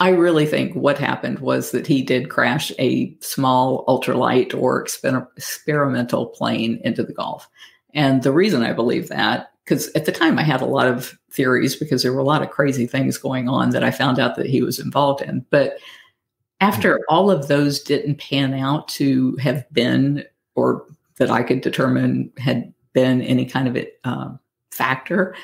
[0.00, 5.26] I really think what happened was that he did crash a small ultralight or exper-
[5.36, 7.48] experimental plane into the Gulf.
[7.94, 11.18] And the reason I believe that, because at the time I had a lot of
[11.30, 14.36] theories because there were a lot of crazy things going on that I found out
[14.36, 15.44] that he was involved in.
[15.50, 15.78] But
[16.60, 22.32] after all of those didn't pan out to have been, or that I could determine
[22.38, 24.30] had been any kind of it, uh,
[24.70, 25.34] factor,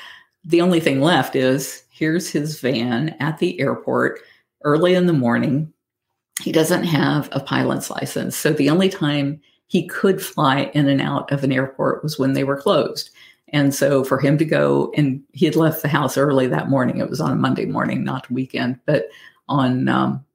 [0.43, 4.19] the only thing left is here's his van at the airport
[4.65, 5.71] early in the morning.
[6.41, 8.35] He doesn't have a pilot's license.
[8.35, 12.33] So the only time he could fly in and out of an airport was when
[12.33, 13.09] they were closed.
[13.49, 16.97] And so for him to go, and he had left the house early that morning.
[16.97, 19.07] It was on a Monday morning, not weekend, but
[19.47, 20.25] on um,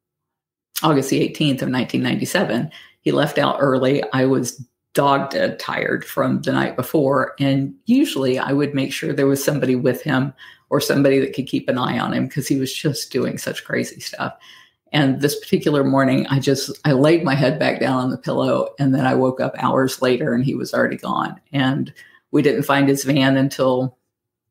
[0.83, 2.71] August the 18th of 1997,
[3.03, 4.03] he left out early.
[4.13, 4.65] I was
[4.95, 7.35] dog dead tired from the night before.
[7.39, 10.33] And usually I would make sure there was somebody with him
[10.71, 13.65] or somebody that could keep an eye on him because he was just doing such
[13.65, 14.35] crazy stuff.
[14.93, 18.71] And this particular morning, I just I laid my head back down on the pillow,
[18.79, 21.41] and then I woke up hours later, and he was already gone.
[21.53, 21.93] And
[22.33, 23.97] we didn't find his van until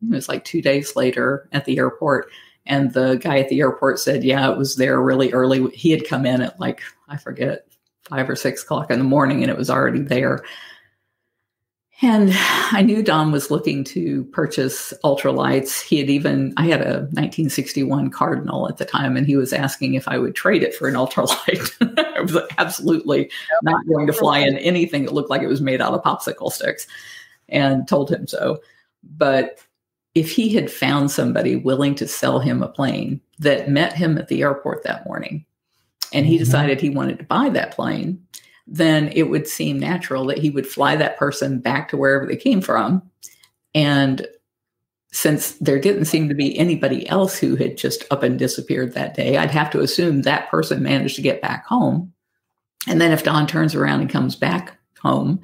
[0.01, 2.29] it was like two days later at the airport.
[2.65, 5.69] And the guy at the airport said, "Yeah, it was there really early.
[5.71, 7.65] He had come in at like I forget
[8.09, 10.41] five or six o'clock in the morning, and it was already there."
[12.01, 12.31] And
[12.71, 15.81] I knew Don was looking to purchase ultralights.
[15.81, 19.95] He had even, I had a 1961 Cardinal at the time, and he was asking
[19.95, 21.73] if I would trade it for an ultralight.
[22.15, 23.29] I was absolutely
[23.63, 26.51] not going to fly in anything that looked like it was made out of popsicle
[26.51, 26.87] sticks
[27.49, 28.59] and told him so.
[29.03, 29.59] But
[30.15, 34.29] if he had found somebody willing to sell him a plane that met him at
[34.29, 35.45] the airport that morning,
[36.13, 36.45] and he mm-hmm.
[36.45, 38.25] decided he wanted to buy that plane,
[38.69, 42.35] then it would seem natural that he would fly that person back to wherever they
[42.35, 43.01] came from.
[43.73, 44.27] And
[45.11, 49.15] since there didn't seem to be anybody else who had just up and disappeared that
[49.15, 52.13] day, I'd have to assume that person managed to get back home.
[52.87, 55.41] And then if Don turns around and comes back home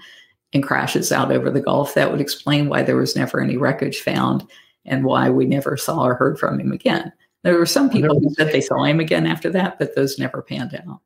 [0.53, 4.01] and crashes out over the Gulf, that would explain why there was never any wreckage
[4.01, 4.47] found
[4.85, 7.11] and why we never saw or heard from him again.
[7.41, 10.43] There were some people who said they saw him again after that, but those never
[10.43, 11.01] panned out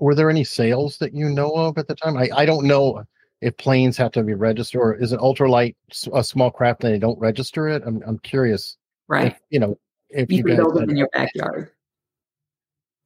[0.00, 2.16] were there any sales that you know of at the time?
[2.16, 3.04] I, I don't know
[3.40, 5.74] if planes have to be registered or is an ultralight
[6.12, 7.82] a small craft and they don't register it?
[7.86, 8.76] I'm, I'm curious.
[9.08, 9.32] Right.
[9.32, 11.70] If, you know, if you, you build them in your backyard.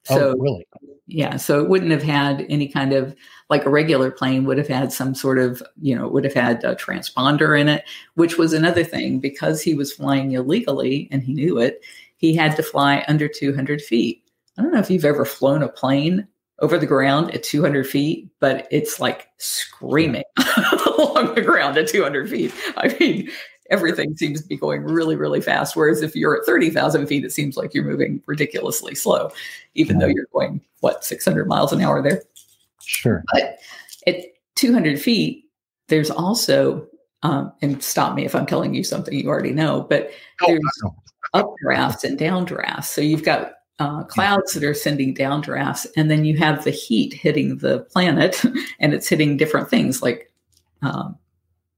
[0.09, 0.67] Oh, so, oh, really?
[1.07, 1.37] Yeah.
[1.37, 3.15] So it wouldn't have had any kind of
[3.49, 6.63] like a regular plane would have had some sort of, you know, would have had
[6.63, 7.83] a transponder in it,
[8.15, 11.83] which was another thing because he was flying illegally and he knew it.
[12.17, 14.23] He had to fly under 200 feet.
[14.57, 16.27] I don't know if you've ever flown a plane
[16.59, 20.23] over the ground at 200 feet, but it's like screaming
[20.97, 22.53] along the ground at 200 feet.
[22.77, 23.29] I mean,
[23.69, 25.75] everything seems to be going really, really fast.
[25.75, 29.31] Whereas if you're at 30,000 feet, it seems like you're moving ridiculously slow,
[29.73, 32.21] even though you're going, what, 600 miles an hour there?
[32.81, 33.23] Sure.
[33.33, 33.59] But
[34.07, 34.17] at
[34.55, 35.45] 200 feet,
[35.87, 36.87] there's also,
[37.23, 40.81] um, and stop me if I'm telling you something you already know, but oh, there's
[41.33, 42.85] updrafts and downdrafts.
[42.85, 47.13] So you've got uh, clouds that are sending downdrafts, and then you have the heat
[47.13, 48.41] hitting the planet,
[48.79, 50.31] and it's hitting different things like
[50.81, 51.17] um,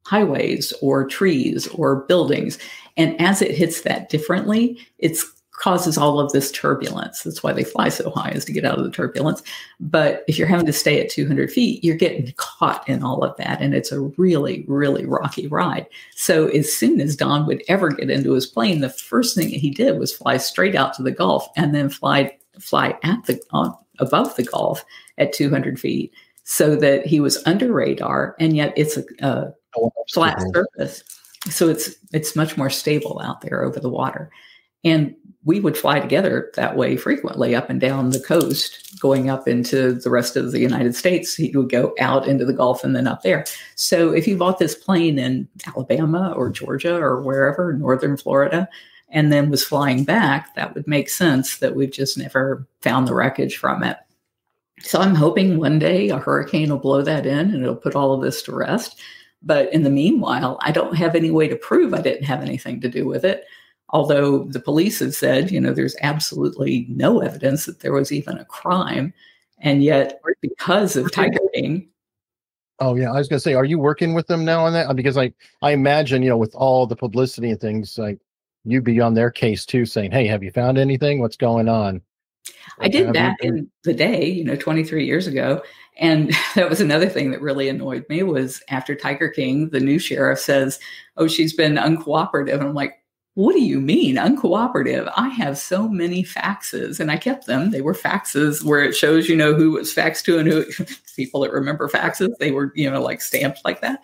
[0.05, 2.57] highways or trees or buildings.
[2.95, 7.23] And as it hits that differently, it's causes all of this turbulence.
[7.23, 9.41] That's why they fly so high is to get out of the turbulence.
[9.79, 13.35] But if you're having to stay at 200 feet, you're getting caught in all of
[13.37, 13.59] that.
[13.59, 15.87] And it's a really, really rocky ride.
[16.15, 19.71] So as soon as Don would ever get into his plane, the first thing he
[19.71, 23.71] did was fly straight out to the Gulf and then fly, fly at the, uh,
[23.97, 24.85] above the Gulf
[25.17, 28.35] at 200 feet so that he was under radar.
[28.39, 29.53] And yet it's a, a
[30.13, 31.03] flat surface.
[31.49, 34.29] So it's, it's much more stable out there over the water.
[34.83, 35.15] And
[35.47, 39.93] we would fly together that way frequently up and down the coast, going up into
[39.93, 41.35] the rest of the United States.
[41.35, 43.45] He would go out into the Gulf and then up there.
[43.75, 48.67] So if you bought this plane in Alabama or Georgia or wherever, northern Florida,
[49.07, 53.15] and then was flying back, that would make sense that we've just never found the
[53.15, 53.95] wreckage from it.
[54.81, 58.11] So I'm hoping one day a hurricane will blow that in and it'll put all
[58.11, 58.99] of this to rest.
[59.41, 62.81] But in the meanwhile, I don't have any way to prove I didn't have anything
[62.81, 63.45] to do with it
[63.89, 68.37] although the police have said, you know, there's absolutely no evidence that there was even
[68.37, 69.13] a crime.
[69.59, 71.89] And yet, because of Tiger King.
[72.79, 74.95] Oh yeah, I was gonna say, are you working with them now on that?
[74.95, 78.19] Because I I imagine you know with all the publicity and things like
[78.65, 81.19] you'd be on their case too, saying, "Hey, have you found anything?
[81.19, 82.01] What's going on?"
[82.79, 85.63] I did that in the day, you know, 23 years ago,
[85.97, 89.97] and that was another thing that really annoyed me was after Tiger King, the new
[89.97, 90.79] sheriff says,
[91.15, 93.01] "Oh, she's been uncooperative," and I'm like,
[93.37, 95.13] what do you mean uncooperative?
[95.15, 97.69] I have so many faxes and I kept them.
[97.69, 100.65] They were faxes where it shows, you know, who was faxed to and who
[101.15, 103.99] people that remember faxes, they were, you know, like stamped like that.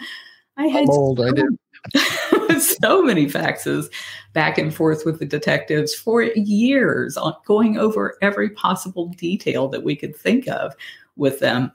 [0.55, 2.61] I had old, so, I did.
[2.79, 3.91] so many faxes
[4.33, 9.81] back and forth with the detectives for years on going over every possible detail that
[9.81, 10.75] we could think of
[11.15, 11.71] with them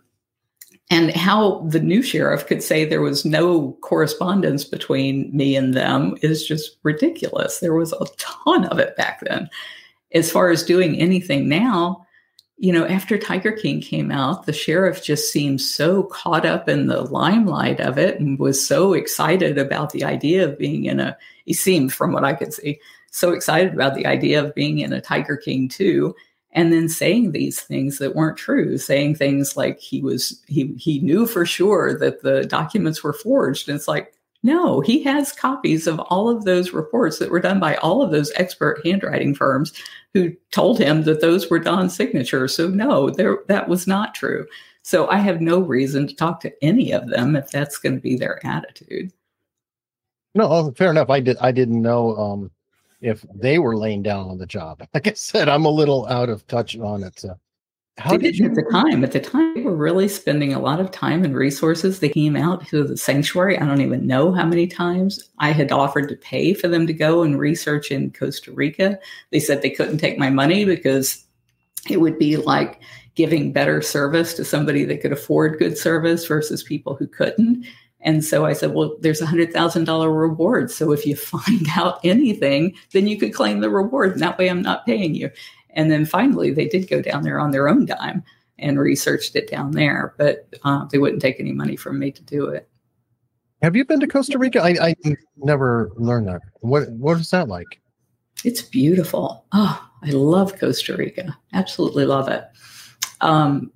[0.91, 6.17] and how the new sheriff could say there was no correspondence between me and them
[6.23, 7.61] is just ridiculous.
[7.61, 9.51] There was a ton of it back then.
[10.15, 12.07] As far as doing anything now,
[12.57, 16.87] you know, after Tiger King came out, the sheriff just seemed so caught up in
[16.87, 21.17] the limelight of it and was so excited about the idea of being in a,
[21.45, 24.93] he seemed, from what I could see, so excited about the idea of being in
[24.93, 26.15] a Tiger King 2
[26.53, 31.01] and then saying these things that weren't true saying things like he was he he
[31.01, 33.69] knew for sure that the documents were forged.
[33.69, 37.61] And it's like no he has copies of all of those reports that were done
[37.61, 39.73] by all of those expert handwriting firms
[40.15, 42.55] who told him that those were don's signatures.
[42.55, 44.47] So no there that was not true.
[44.83, 48.01] So i have no reason to talk to any of them if that's going to
[48.01, 49.13] be their attitude.
[50.35, 51.11] No oh, fair enough.
[51.11, 52.51] I did i didn't know um
[53.01, 54.83] if they were laying down on the job.
[54.95, 57.21] Like I said, I'm a little out of touch on it.
[57.21, 57.39] So
[57.99, 59.03] how they did you at the time?
[59.03, 61.99] At the time, they were really spending a lot of time and resources.
[61.99, 63.59] They came out to the sanctuary.
[63.59, 66.93] I don't even know how many times I had offered to pay for them to
[66.93, 68.99] go and research in Costa Rica.
[69.31, 71.25] They said they couldn't take my money because
[71.91, 72.81] it would be like
[73.15, 77.67] giving better service to somebody that could afford good service versus people who couldn't.
[78.01, 80.71] And so I said, well, there's a hundred thousand dollar reward.
[80.71, 84.13] So if you find out anything, then you could claim the reward.
[84.13, 85.31] And that way I'm not paying you.
[85.71, 88.23] And then finally they did go down there on their own dime
[88.59, 92.23] and researched it down there, but uh, they wouldn't take any money from me to
[92.23, 92.69] do it.
[93.63, 94.63] Have you been to Costa Rica?
[94.63, 94.95] I, I
[95.37, 96.43] never learned that.
[96.61, 97.81] What what is that like?
[98.45, 99.45] It's beautiful.
[99.53, 101.37] Oh, I love Costa Rica.
[101.53, 102.45] Absolutely love it.
[103.21, 103.73] Um,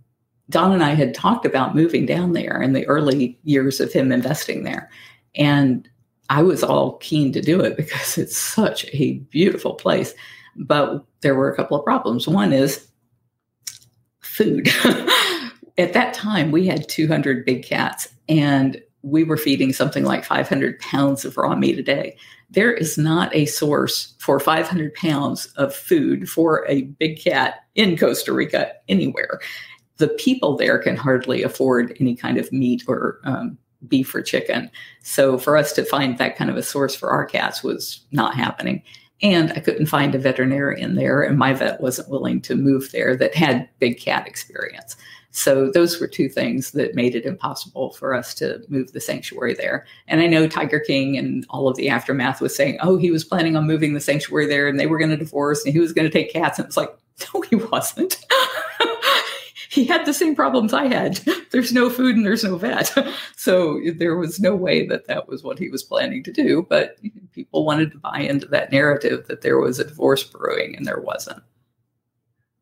[0.53, 4.13] Don and I had talked about moving down there in the early years of him
[4.13, 4.91] investing there.
[5.35, 5.89] And
[6.29, 10.15] I was all keen to do it because it's such a beautiful place.
[10.55, 12.29] But there were a couple of problems.
[12.29, 12.87] One is
[14.21, 14.69] food.
[15.79, 20.79] At that time, we had 200 big cats and we were feeding something like 500
[20.79, 22.17] pounds of raw meat a day.
[22.51, 27.97] There is not a source for 500 pounds of food for a big cat in
[27.97, 29.41] Costa Rica anywhere.
[29.99, 34.71] The people there can hardly afford any kind of meat or um, beef or chicken.
[35.03, 38.35] So for us to find that kind of a source for our cats was not
[38.35, 38.83] happening.
[39.23, 43.17] And I couldn't find a veterinarian there, and my vet wasn't willing to move there
[43.17, 44.97] that had big cat experience.
[45.31, 49.55] So those were two things that made it impossible for us to move the sanctuary
[49.55, 49.87] there.
[50.07, 53.25] And I know Tiger King and all of the aftermath was saying, oh, he was
[53.25, 55.95] planning on moving the sanctuary there and they were going to divorce and he was
[55.95, 56.59] going to take cats.
[56.59, 56.95] And it's like,
[57.35, 58.19] no, he wasn't.
[59.73, 61.17] he had the same problems I had.
[61.51, 62.95] There's no food and there's no vet.
[63.37, 66.65] So there was no way that that was what he was planning to do.
[66.69, 66.99] But
[67.33, 71.01] people wanted to buy into that narrative that there was a divorce brewing and there
[71.01, 71.43] wasn't.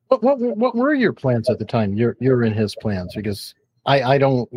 [0.09, 1.95] What, what, what were your plans at the time?
[1.95, 3.55] You're, you're in his plans because
[3.85, 4.49] I, I don't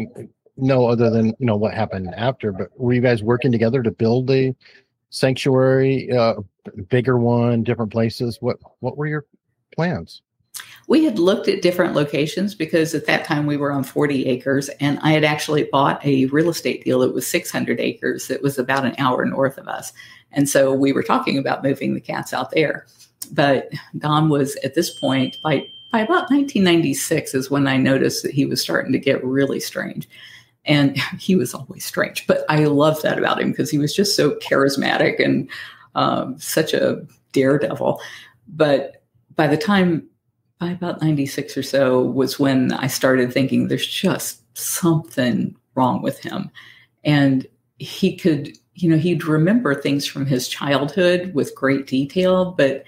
[0.56, 3.92] know other than, you know, what happened after, but were you guys working together to
[3.92, 4.56] build a
[5.10, 6.36] sanctuary, uh,
[6.88, 8.38] bigger one, different places?
[8.40, 9.26] What, what were your
[9.76, 10.22] plans?
[10.88, 14.70] We had looked at different locations because at that time we were on 40 acres,
[14.80, 18.60] and I had actually bought a real estate deal that was 600 acres that was
[18.60, 19.94] about an hour north of us.
[20.32, 22.86] And so we were talking about moving the cats out there.
[23.32, 28.34] But Don was at this point, by, by about 1996, is when I noticed that
[28.34, 30.08] he was starting to get really strange.
[30.66, 34.16] And he was always strange, but I loved that about him because he was just
[34.16, 35.50] so charismatic and
[35.96, 38.02] um, such a daredevil.
[38.48, 39.04] But
[39.36, 40.08] by the time
[40.60, 46.20] by about 96 or so was when I started thinking there's just something wrong with
[46.20, 46.50] him.
[47.04, 47.46] And
[47.80, 52.86] he could, you know, he'd remember things from his childhood with great detail, but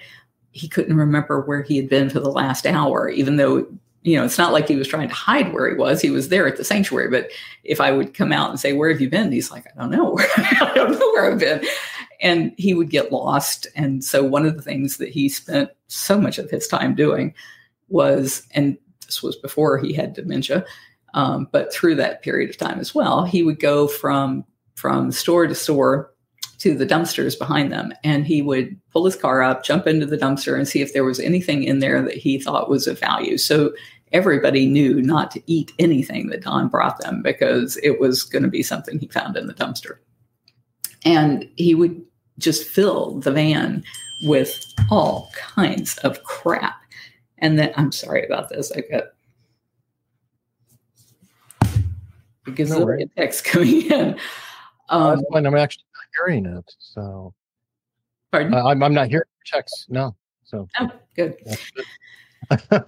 [0.52, 3.68] he couldn't remember where he had been for the last hour, even though,
[4.04, 6.00] you know, it's not like he was trying to hide where he was.
[6.00, 7.10] He was there at the sanctuary.
[7.10, 7.30] But
[7.64, 9.32] if I would come out and say, Where have you been?
[9.32, 10.18] He's like, I don't know.
[10.38, 11.66] I don't know where I've been.
[12.22, 13.68] And he would get lost.
[13.76, 17.34] And so one of the things that he spent so much of his time doing
[17.90, 20.66] was, and this was before he had dementia,
[21.14, 24.44] um, but through that period of time as well, he would go from
[24.76, 26.12] from store to store
[26.58, 30.18] to the dumpsters behind them, and he would pull his car up, jump into the
[30.18, 33.38] dumpster, and see if there was anything in there that he thought was of value.
[33.38, 33.74] So
[34.12, 38.50] everybody knew not to eat anything that Don brought them because it was going to
[38.50, 39.98] be something he found in the dumpster.
[41.06, 42.04] And he would
[42.40, 43.84] just fill the van
[44.24, 46.82] with all kinds of crap
[47.40, 48.72] and then I'm sorry about this.
[48.72, 49.04] I got
[52.48, 54.20] a gazillion no texts coming in.
[54.90, 56.76] Um, I'm actually not hearing it.
[56.80, 57.34] So,
[58.32, 58.54] pardon?
[58.54, 59.88] Uh, I'm, I'm not hearing texts.
[59.90, 60.16] No.
[60.44, 61.36] So, oh, good.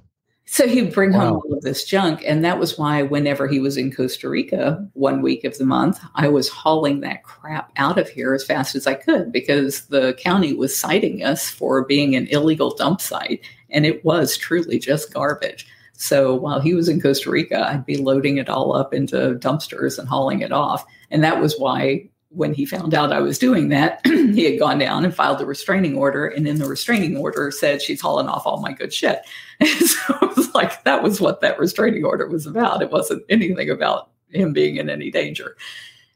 [0.50, 1.20] So he'd bring wow.
[1.20, 2.24] home all of this junk.
[2.26, 6.00] And that was why, whenever he was in Costa Rica one week of the month,
[6.16, 10.14] I was hauling that crap out of here as fast as I could because the
[10.14, 13.42] county was citing us for being an illegal dump site.
[13.70, 15.68] And it was truly just garbage.
[15.92, 20.00] So while he was in Costa Rica, I'd be loading it all up into dumpsters
[20.00, 20.86] and hauling it off.
[21.12, 24.78] And that was why when he found out I was doing that, he had gone
[24.78, 26.28] down and filed a restraining order.
[26.28, 29.22] And in the restraining order said she's hauling off all my good shit.
[29.66, 30.27] So
[30.58, 32.82] like that was what that restraining order was about.
[32.82, 35.56] It wasn't anything about him being in any danger.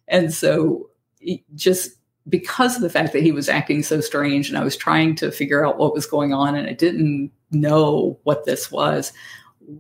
[0.08, 0.90] And so
[1.56, 1.92] just
[2.30, 5.32] because of the fact that he was acting so strange and I was trying to
[5.32, 9.14] figure out what was going on and I didn't know what this was,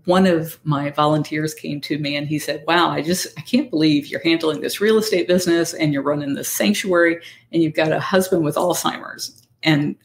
[0.05, 3.69] one of my volunteers came to me and he said, Wow, I just, I can't
[3.69, 7.19] believe you're handling this real estate business and you're running this sanctuary
[7.51, 9.45] and you've got a husband with Alzheimer's.
[9.63, 9.95] And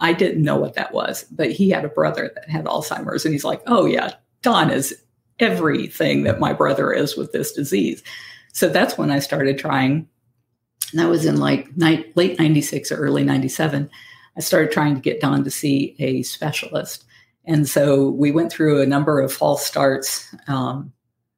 [0.00, 3.24] I didn't know what that was, but he had a brother that had Alzheimer's.
[3.24, 4.94] And he's like, Oh, yeah, Don is
[5.38, 8.02] everything that my brother is with this disease.
[8.52, 10.08] So that's when I started trying.
[10.90, 13.90] And that was in like night, late 96 or early 97.
[14.36, 17.04] I started trying to get Don to see a specialist.
[17.44, 20.34] And so we went through a number of false starts.
[20.46, 20.92] Um,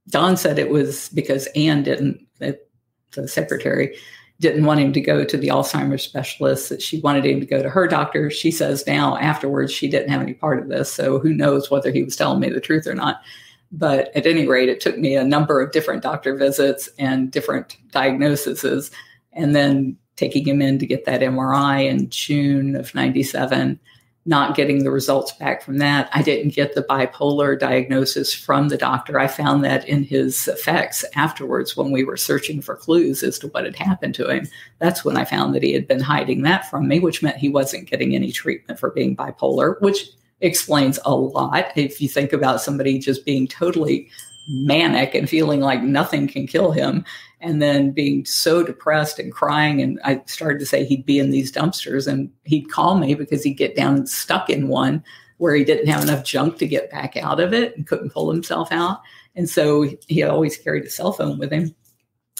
[0.08, 3.96] Don said it was because Anne didn't, the secretary,
[4.42, 7.62] didn't want him to go to the Alzheimer's specialist, that she wanted him to go
[7.62, 8.28] to her doctor.
[8.28, 10.92] She says now afterwards she didn't have any part of this.
[10.92, 13.22] So who knows whether he was telling me the truth or not.
[13.70, 17.78] But at any rate, it took me a number of different doctor visits and different
[17.92, 18.90] diagnoses.
[19.32, 23.78] And then taking him in to get that MRI in June of 97
[24.24, 26.08] not getting the results back from that.
[26.12, 29.18] I didn't get the bipolar diagnosis from the doctor.
[29.18, 33.48] I found that in his effects afterwards when we were searching for clues as to
[33.48, 34.46] what had happened to him.
[34.78, 37.48] That's when I found that he had been hiding that from me, which meant he
[37.48, 40.10] wasn't getting any treatment for being bipolar, which
[40.40, 41.72] explains a lot.
[41.74, 44.08] If you think about somebody just being totally
[44.48, 47.04] manic and feeling like nothing can kill him
[47.40, 51.30] and then being so depressed and crying and i started to say he'd be in
[51.30, 55.02] these dumpsters and he'd call me because he'd get down stuck in one
[55.42, 58.30] where he didn't have enough junk to get back out of it and couldn't pull
[58.30, 59.00] himself out.
[59.34, 61.74] And so he always carried a cell phone with him.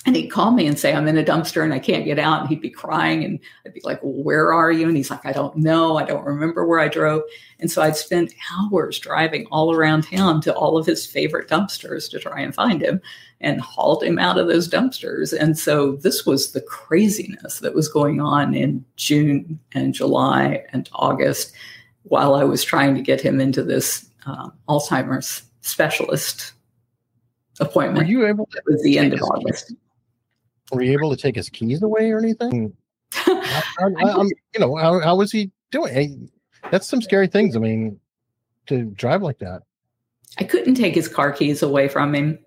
[0.05, 2.41] And he'd call me and say, I'm in a dumpster and I can't get out.
[2.41, 3.23] And he'd be crying.
[3.25, 4.89] And I'd be like, Well, where are you?
[4.89, 5.97] And he's like, I don't know.
[5.97, 7.23] I don't remember where I drove.
[7.61, 12.11] And so I'd spend hours driving all around town to all of his favorite dumpsters
[12.11, 13.01] to try and find him
[13.41, 15.33] and hauled him out of those dumpsters.
[15.33, 20.89] And so this was the craziness that was going on in June and July and
[20.95, 21.53] August
[22.05, 26.55] while I was trying to get him into this uh, Alzheimer's specialist
[27.61, 28.07] appointment.
[28.07, 28.49] Were you able?
[28.55, 29.75] It was the end of August.
[30.73, 32.75] Were you able to take his keys away or anything?
[33.15, 34.23] I, I,
[34.55, 35.93] you know, how, how was he doing?
[35.93, 36.17] Hey,
[36.71, 37.55] that's some scary things.
[37.55, 38.01] I mean,
[38.67, 39.63] to drive like that.
[40.39, 42.39] I couldn't take his car keys away from him.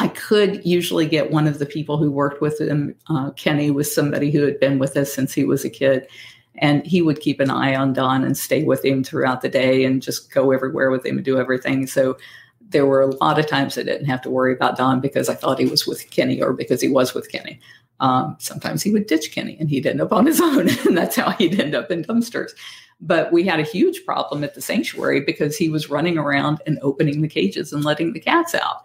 [0.00, 2.94] I could usually get one of the people who worked with him.
[3.08, 6.08] Uh, Kenny was somebody who had been with us since he was a kid.
[6.60, 9.84] And he would keep an eye on Don and stay with him throughout the day
[9.84, 11.86] and just go everywhere with him and do everything.
[11.86, 12.16] So
[12.68, 15.34] there were a lot of times I didn't have to worry about Don because I
[15.34, 17.60] thought he was with Kenny or because he was with Kenny.
[18.00, 21.16] Um, sometimes he would ditch Kenny and he'd end up on his own, and that's
[21.16, 22.50] how he'd end up in dumpsters.
[23.00, 26.78] But we had a huge problem at the sanctuary because he was running around and
[26.82, 28.82] opening the cages and letting the cats out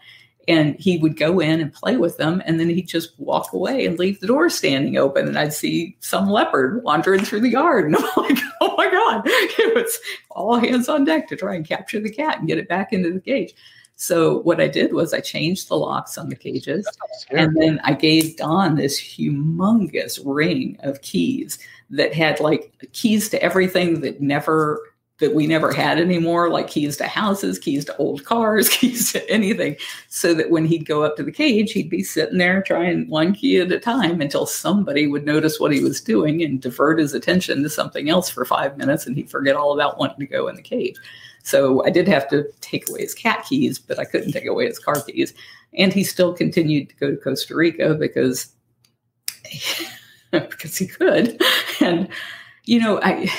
[0.48, 3.86] and he would go in and play with them and then he'd just walk away
[3.86, 7.86] and leave the door standing open and i'd see some leopard wandering through the yard
[7.86, 9.24] and i'm like oh my god.
[9.60, 10.00] It was
[10.32, 13.12] all hands on deck to try and capture the cat and get it back into
[13.12, 13.54] the cage.
[13.96, 16.88] So what i did was i changed the locks on the cages
[17.30, 21.60] and then i gave don this humongous ring of keys
[21.92, 24.82] that had like keys to everything that never
[25.24, 29.30] that we never had anymore, like keys to houses, keys to old cars, keys to
[29.30, 29.78] anything,
[30.10, 33.34] so that when he'd go up to the cage, he'd be sitting there trying one
[33.34, 37.14] key at a time until somebody would notice what he was doing and divert his
[37.14, 40.50] attention to something else for five minutes and he'd forget all about wanting to go
[40.50, 40.98] in the cage.
[41.44, 44.66] So I did have to take away his cat keys, but I couldn't take away
[44.66, 45.34] his car keys.
[45.74, 48.50] And he still continued to go to Costa Rica because
[50.32, 51.42] because he could.
[51.80, 52.10] And
[52.66, 53.32] you know, I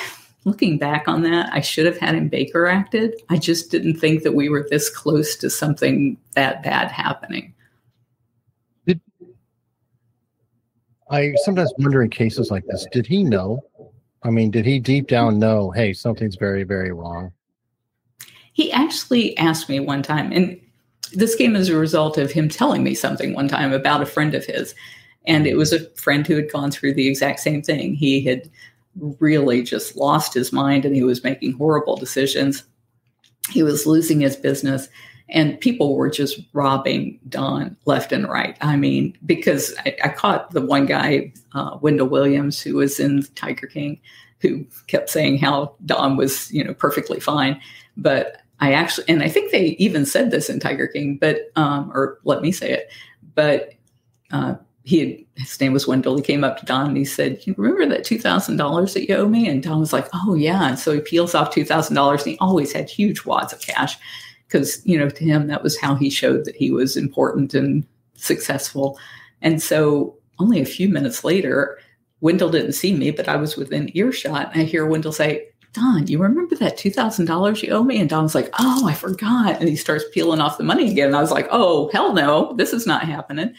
[0.45, 3.15] looking back on that, I should have had him Baker acted.
[3.29, 7.55] I just didn't think that we were this close to something that bad happening.
[8.87, 9.01] Did
[11.11, 13.61] I sometimes wonder in cases like this, did he know?
[14.23, 17.33] I mean, did he deep down know, hey, something's very, very wrong?
[18.53, 20.61] He actually asked me one time, and
[21.13, 24.35] this came as a result of him telling me something one time about a friend
[24.35, 24.75] of his.
[25.27, 27.95] And it was a friend who had gone through the exact same thing.
[27.95, 28.51] He had
[28.99, 32.65] really just lost his mind and he was making horrible decisions.
[33.51, 34.89] He was losing his business
[35.29, 38.57] and people were just robbing Don left and right.
[38.61, 43.23] I mean, because I, I caught the one guy, uh, Wendell Williams, who was in
[43.35, 44.01] Tiger King,
[44.41, 47.61] who kept saying how Don was, you know, perfectly fine.
[47.97, 51.91] But I actually, and I think they even said this in Tiger King, but, um,
[51.93, 52.91] or let me say it,
[53.35, 53.73] but
[54.31, 56.17] uh, he had, his name was Wendell.
[56.17, 59.29] He came up to Don and he said, You remember that $2,000 that you owe
[59.29, 59.49] me?
[59.49, 60.69] And Don was like, Oh, yeah.
[60.69, 63.97] And so he peels off $2,000 and he always had huge wads of cash
[64.47, 67.87] because, you know, to him, that was how he showed that he was important and
[68.15, 68.99] successful.
[69.41, 71.79] And so only a few minutes later,
[72.21, 74.51] Wendell didn't see me, but I was within earshot.
[74.55, 77.99] I hear Wendell say, Don, you remember that $2,000 you owe me?
[78.01, 79.61] And Don's like, Oh, I forgot.
[79.61, 81.09] And he starts peeling off the money again.
[81.09, 83.55] And I was like, Oh, hell no, this is not happening.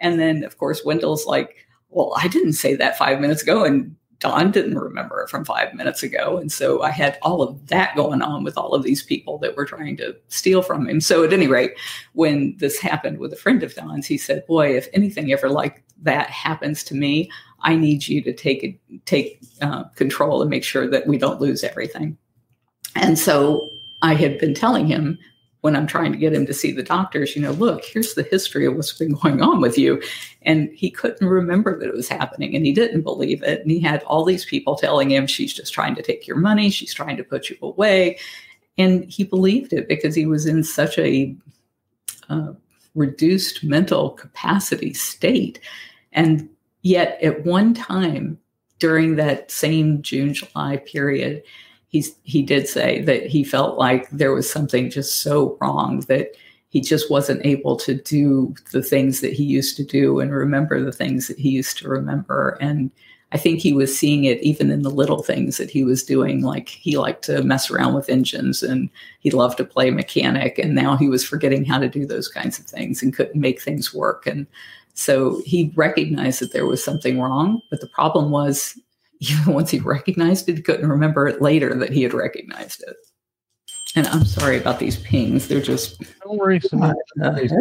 [0.00, 1.56] And then, of course, Wendell's like,
[1.90, 3.64] well, I didn't say that five minutes ago.
[3.64, 6.36] And Don didn't remember it from five minutes ago.
[6.36, 9.56] And so I had all of that going on with all of these people that
[9.56, 11.00] were trying to steal from him.
[11.00, 11.72] So at any rate,
[12.12, 15.82] when this happened with a friend of Don's, he said, Boy, if anything ever like
[16.02, 17.30] that happens to me,
[17.62, 21.64] I need you to take take uh, control and make sure that we don't lose
[21.64, 22.16] everything.
[22.96, 23.68] And so
[24.02, 25.18] I had been telling him
[25.60, 28.22] when I'm trying to get him to see the doctors, you know, look, here's the
[28.22, 30.02] history of what's been going on with you.
[30.42, 33.60] And he couldn't remember that it was happening and he didn't believe it.
[33.60, 36.70] And he had all these people telling him, she's just trying to take your money,
[36.70, 38.18] she's trying to put you away.
[38.78, 41.34] And he believed it because he was in such a
[42.30, 42.52] uh,
[42.94, 45.60] reduced mental capacity state.
[46.12, 46.48] And
[46.82, 48.38] yet, at one time
[48.78, 51.42] during that same June, July period,
[51.90, 56.34] he's he did say that he felt like there was something just so wrong that
[56.70, 60.82] he just wasn't able to do the things that he used to do and remember
[60.82, 62.56] the things that he used to remember.
[62.60, 62.90] And
[63.32, 66.42] i think he was seeing it even in the little things that he was doing.
[66.42, 68.88] Like he liked to mess around with engines and
[69.18, 70.58] he loved to play mechanic.
[70.58, 73.60] And now he was forgetting how to do those kinds of things and couldn't make
[73.60, 74.26] things work.
[74.26, 74.46] And
[74.94, 78.78] so he recognized that there was something wrong but the problem was
[79.20, 82.96] even once he recognized it, he couldn't remember it later that he had recognized it.
[83.96, 85.48] And I'm sorry about these pings.
[85.48, 86.66] They're just no worries.
[86.72, 87.52] No worries.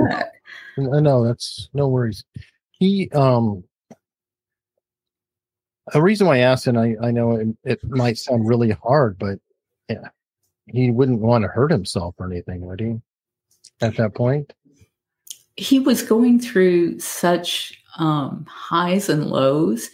[0.78, 2.24] I know that's no worries.
[2.72, 3.64] He um
[5.94, 9.18] a reason why I asked, and I, I know it, it might sound really hard,
[9.18, 9.40] but
[9.90, 10.10] yeah,
[10.68, 13.02] he wouldn't want to hurt himself or anything, would he?
[13.82, 14.54] At that point,
[15.56, 19.90] he was going through such um, highs and lows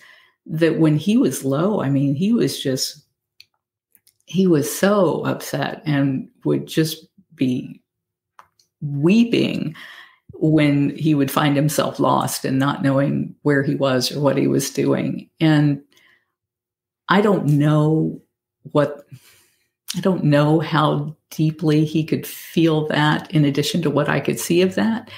[0.46, 3.06] that when he was low, I mean, he was just
[4.26, 7.82] he was so upset and would just be
[8.82, 9.76] weeping
[10.34, 14.48] when he would find himself lost and not knowing where he was or what he
[14.48, 15.30] was doing.
[15.40, 15.82] And
[17.08, 18.22] I don't know
[18.72, 19.06] what,
[19.96, 24.40] I don't know how deeply he could feel that in addition to what I could
[24.40, 25.10] see of that.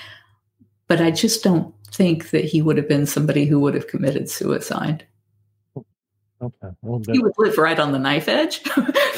[0.88, 4.30] But I just don't think that he would have been somebody who would have committed
[4.30, 5.07] suicide.
[6.41, 6.67] Okay.
[6.81, 8.61] Well, he would live right on the knife edge,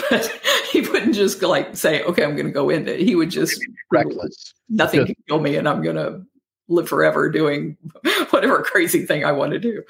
[0.09, 0.41] but
[0.71, 3.05] he wouldn't just go like say, "Okay, I'm going to go into." It.
[3.05, 3.61] He would just
[3.91, 4.53] reckless.
[4.69, 6.21] Nothing just, can kill me, and I'm going to
[6.69, 7.77] live forever doing
[8.29, 9.83] whatever crazy thing I want to do.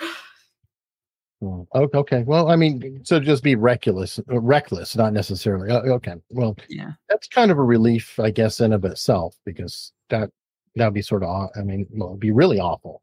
[1.73, 2.23] Okay.
[2.23, 5.71] Well, I mean, so just be reckless, reckless, not necessarily.
[5.71, 6.15] Okay.
[6.31, 10.31] Well, yeah, that's kind of a relief, I guess, in of itself, because that
[10.75, 13.01] that'd be sort of, I mean, well, it'd be really awful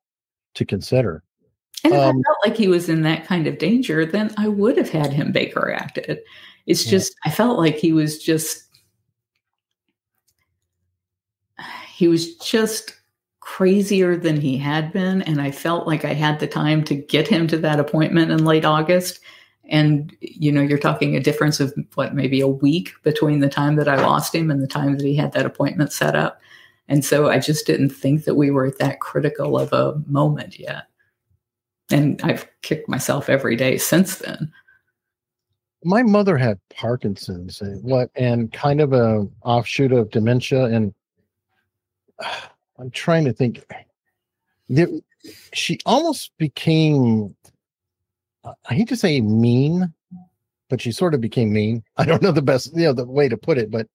[0.54, 1.22] to consider.
[1.84, 4.48] And if um, I felt like he was in that kind of danger, then I
[4.48, 6.20] would have had him Baker acted.
[6.66, 6.90] It's yeah.
[6.92, 8.64] just I felt like he was just
[11.88, 12.94] he was just
[13.40, 17.28] crazier than he had been, and I felt like I had the time to get
[17.28, 19.20] him to that appointment in late August.
[19.68, 23.76] And you know, you're talking a difference of what maybe a week between the time
[23.76, 26.40] that I lost him and the time that he had that appointment set up.
[26.88, 30.58] And so I just didn't think that we were at that critical of a moment
[30.58, 30.86] yet
[31.90, 34.52] and I've kicked myself every day since then.
[35.84, 40.94] My mother had Parkinson's and what and kind of a offshoot of dementia and
[42.78, 43.64] I'm trying to think
[45.54, 47.34] she almost became
[48.68, 49.92] I hate to say mean,
[50.68, 51.82] but she sort of became mean.
[51.96, 53.88] I don't know the best, you know, the way to put it, but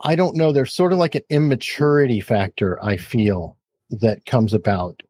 [0.00, 0.52] I don't know.
[0.52, 3.56] There's sort of like an immaturity factor I feel
[3.90, 5.02] that comes about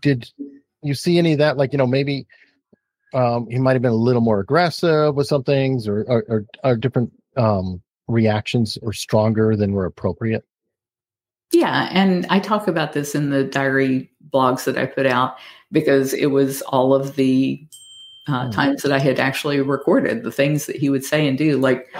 [0.00, 0.30] did
[0.82, 1.56] you see any of that?
[1.56, 2.26] Like, you know, maybe
[3.14, 6.46] um, he might have been a little more aggressive with some things, or or, or,
[6.64, 10.44] or different um, reactions or stronger than were appropriate.
[11.52, 15.36] Yeah, and I talk about this in the diary blogs that I put out
[15.72, 17.66] because it was all of the
[18.28, 18.52] uh, mm.
[18.52, 21.58] times that I had actually recorded the things that he would say and do.
[21.58, 21.92] Like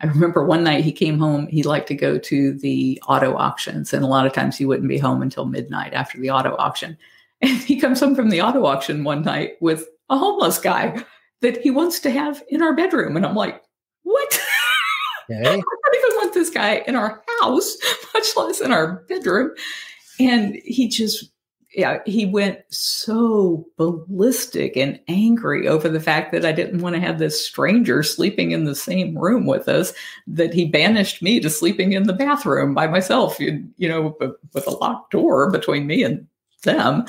[0.00, 3.94] I remember one night he came home, he liked to go to the auto auctions,
[3.94, 6.96] and a lot of times he wouldn't be home until midnight after the auto auction.
[7.42, 11.04] And he comes home from the auto auction one night with a homeless guy
[11.42, 13.14] that he wants to have in our bedroom.
[13.14, 13.62] And I'm like,
[14.04, 14.40] what?
[15.28, 15.40] Okay.
[15.40, 17.76] I don't even want this guy in our house,
[18.14, 19.50] much less in our bedroom.
[20.20, 21.32] And he just
[21.76, 27.00] yeah, he went so ballistic and angry over the fact that I didn't want to
[27.02, 29.92] have this stranger sleeping in the same room with us
[30.26, 34.16] that he banished me to sleeping in the bathroom by myself, you, you know,
[34.54, 36.26] with a locked door between me and
[36.62, 37.04] them.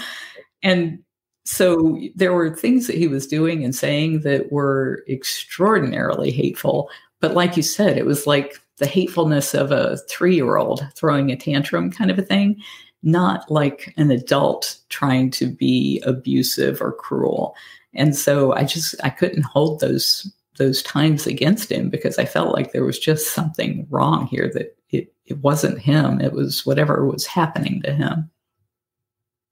[0.61, 0.99] And
[1.45, 6.89] so there were things that he was doing and saying that were extraordinarily hateful.
[7.21, 11.31] But like you said, it was like the hatefulness of a three year old throwing
[11.31, 12.61] a tantrum kind of a thing
[13.07, 17.55] not like an adult trying to be abusive or cruel.
[17.93, 22.53] And so I just I couldn't hold those those times against him because I felt
[22.53, 26.19] like there was just something wrong here that it, it wasn't him.
[26.19, 28.29] It was whatever was happening to him.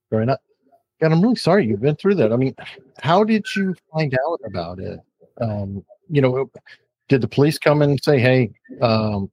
[0.10, 0.40] Fair enough.
[1.00, 2.34] God, I'm really sorry you've been through that.
[2.34, 2.56] I mean,
[3.00, 5.00] how did you find out about it?
[5.40, 6.50] Um, you know,
[7.08, 8.52] did the police come and say, "Hey"?
[8.82, 9.30] Um,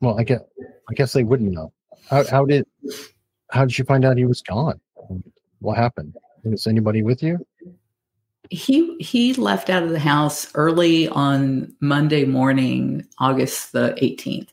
[0.00, 0.40] well, I guess
[0.88, 1.72] I guess they wouldn't know.
[2.08, 2.66] How, how did
[3.50, 4.80] how did you find out he was gone?
[5.60, 6.16] What happened?
[6.44, 7.46] Was anybody with you?
[8.48, 14.48] He he left out of the house early on Monday morning, August the 18th.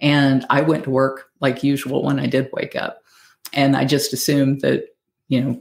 [0.00, 3.02] And I went to work like usual when I did wake up.
[3.52, 4.84] And I just assumed that,
[5.28, 5.60] you know,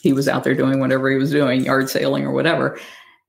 [0.00, 2.78] he was out there doing whatever he was doing, yard sailing or whatever.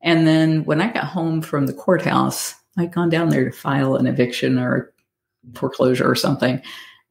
[0.02, 3.96] And then when I got home from the courthouse, I'd gone down there to file
[3.96, 4.94] an eviction or
[5.56, 6.62] foreclosure or something.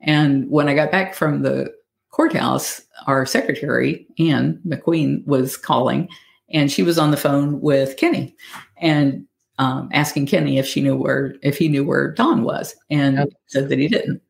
[0.03, 1.73] And when I got back from the
[2.11, 6.09] courthouse, our secretary, Anne McQueen, was calling
[6.53, 8.37] and she was on the phone with Kenny
[8.77, 9.27] and
[9.59, 13.29] um, asking Kenny if she knew where, if he knew where Don was and yep.
[13.47, 14.21] said that he didn't.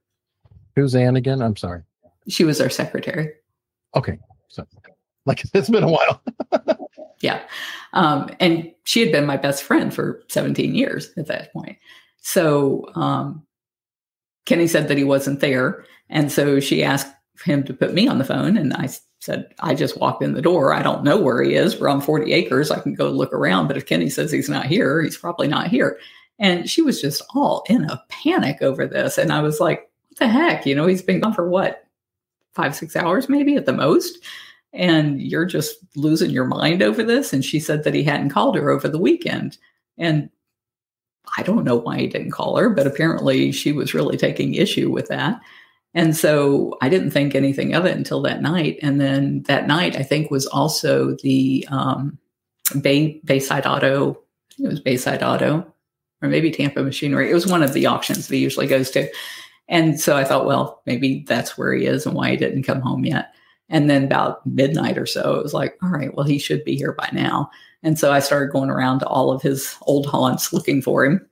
[0.76, 1.42] Who's Anne again?
[1.42, 1.82] I'm sorry.
[2.28, 3.32] She was our secretary.
[3.94, 4.18] Okay.
[4.48, 4.66] So,
[5.26, 6.22] like, it's been a while.
[7.20, 7.42] yeah.
[7.92, 11.76] Um, and she had been my best friend for 17 years at that point.
[12.20, 13.44] So um,
[14.44, 15.84] Kenny said that he wasn't there.
[16.08, 17.12] And so she asked
[17.44, 18.56] him to put me on the phone.
[18.56, 18.88] And I
[19.20, 20.72] said, I just walked in the door.
[20.72, 21.80] I don't know where he is.
[21.80, 22.70] We're on 40 acres.
[22.70, 23.68] I can go look around.
[23.68, 25.98] But if Kenny says he's not here, he's probably not here.
[26.38, 29.18] And she was just all in a panic over this.
[29.18, 30.66] And I was like, what the heck?
[30.66, 31.86] You know, he's been gone for what,
[32.54, 34.18] five, six hours maybe at the most?
[34.72, 37.32] And you're just losing your mind over this.
[37.32, 39.58] And she said that he hadn't called her over the weekend.
[39.98, 40.30] And
[41.36, 44.90] I don't know why he didn't call her, but apparently she was really taking issue
[44.90, 45.40] with that.
[45.94, 48.78] And so I didn't think anything of it until that night.
[48.82, 52.18] And then that night, I think, was also the um,
[52.80, 54.12] Bay Bayside Auto.
[54.12, 55.66] I think it was Bayside Auto,
[56.22, 57.30] or maybe Tampa Machinery.
[57.30, 59.08] It was one of the auctions that he usually goes to.
[59.68, 62.80] And so I thought, well, maybe that's where he is and why he didn't come
[62.80, 63.32] home yet.
[63.68, 66.76] And then about midnight or so, it was like, all right, well, he should be
[66.76, 67.50] here by now.
[67.82, 71.26] And so I started going around to all of his old haunts looking for him.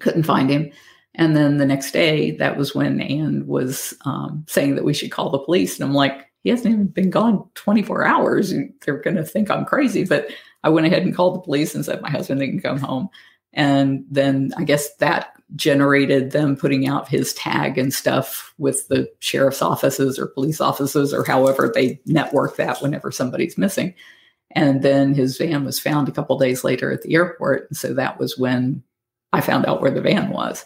[0.00, 0.70] Couldn't find him.
[1.14, 5.10] And then the next day, that was when Anne was um, saying that we should
[5.10, 5.78] call the police.
[5.78, 8.54] And I'm like, he hasn't even been gone 24 hours.
[8.84, 10.04] They're going to think I'm crazy.
[10.04, 10.28] But
[10.62, 13.08] I went ahead and called the police and said my husband didn't come home.
[13.52, 19.08] And then I guess that generated them putting out his tag and stuff with the
[19.20, 23.94] sheriff's offices or police offices or however they network that whenever somebody's missing.
[24.56, 27.68] And then his van was found a couple days later at the airport.
[27.68, 28.82] And so that was when
[29.34, 30.64] I found out where the van was.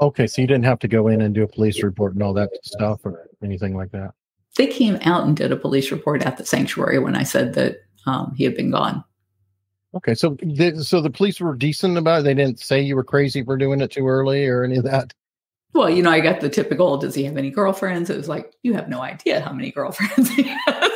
[0.00, 2.34] Okay, so you didn't have to go in and do a police report and all
[2.34, 4.14] that stuff or anything like that.
[4.56, 7.82] They came out and did a police report at the sanctuary when I said that
[8.06, 9.04] um, he had been gone.
[9.94, 12.22] Okay, so the, so the police were decent about it.
[12.24, 15.14] They didn't say you were crazy for doing it too early or any of that.
[15.72, 16.96] Well, you know, I got the typical.
[16.96, 18.10] Does he have any girlfriends?
[18.10, 20.91] It was like you have no idea how many girlfriends he has.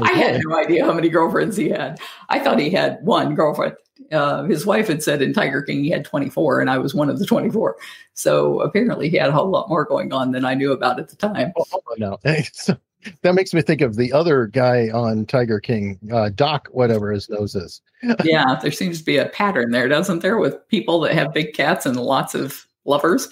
[0.00, 2.00] I had no idea how many girlfriends he had.
[2.28, 3.76] I thought he had one girlfriend.
[4.12, 7.08] Uh, his wife had said in Tiger King he had 24, and I was one
[7.08, 7.76] of the 24.
[8.14, 11.08] So apparently he had a whole lot more going on than I knew about at
[11.08, 11.52] the time.
[11.56, 12.18] Oh, no.
[13.22, 17.28] that makes me think of the other guy on Tiger King, uh, Doc, whatever his
[17.28, 17.80] nose is.
[18.24, 21.54] yeah, there seems to be a pattern there, doesn't there, with people that have big
[21.54, 23.28] cats and lots of lovers?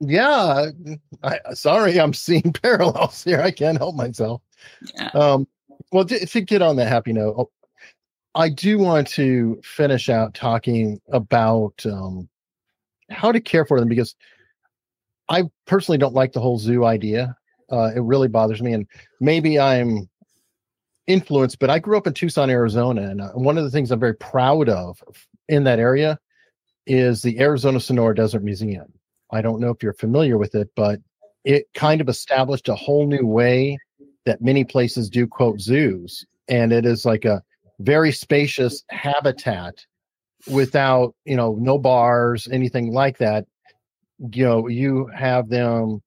[0.00, 0.70] Yeah,
[1.22, 3.40] I, sorry, I'm seeing parallels here.
[3.40, 4.42] I can't help myself.
[4.94, 5.10] Yeah.
[5.14, 5.46] Um,
[5.92, 7.50] well, to get on that happy note, oh,
[8.34, 12.28] I do want to finish out talking about um,
[13.10, 14.16] how to care for them because
[15.28, 17.36] I personally don't like the whole zoo idea.
[17.70, 18.86] Uh, it really bothers me, and
[19.20, 20.08] maybe I'm
[21.06, 24.00] influenced, but I grew up in Tucson, Arizona, and uh, one of the things I'm
[24.00, 25.02] very proud of
[25.48, 26.18] in that area
[26.86, 28.92] is the Arizona Sonora Desert Museum.
[29.30, 31.00] I don't know if you're familiar with it, but
[31.44, 33.78] it kind of established a whole new way
[34.24, 37.42] that many places do quote zoos and it is like a
[37.80, 39.74] very spacious habitat
[40.50, 43.46] without you know no bars anything like that.
[44.32, 46.02] You know you have them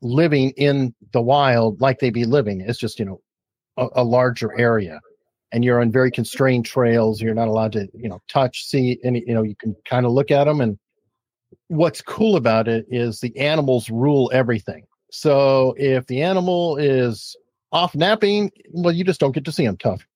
[0.00, 2.60] living in the wild like they be living.
[2.60, 3.20] It's just you know
[3.76, 5.00] a, a larger area
[5.52, 7.20] and you're on very constrained trails.
[7.20, 10.12] You're not allowed to you know touch see any you know you can kind of
[10.12, 10.78] look at them and
[11.68, 14.84] what's cool about it is the animals rule everything.
[15.10, 17.34] So if the animal is
[17.72, 20.06] off napping, well, you just don't get to see them tough.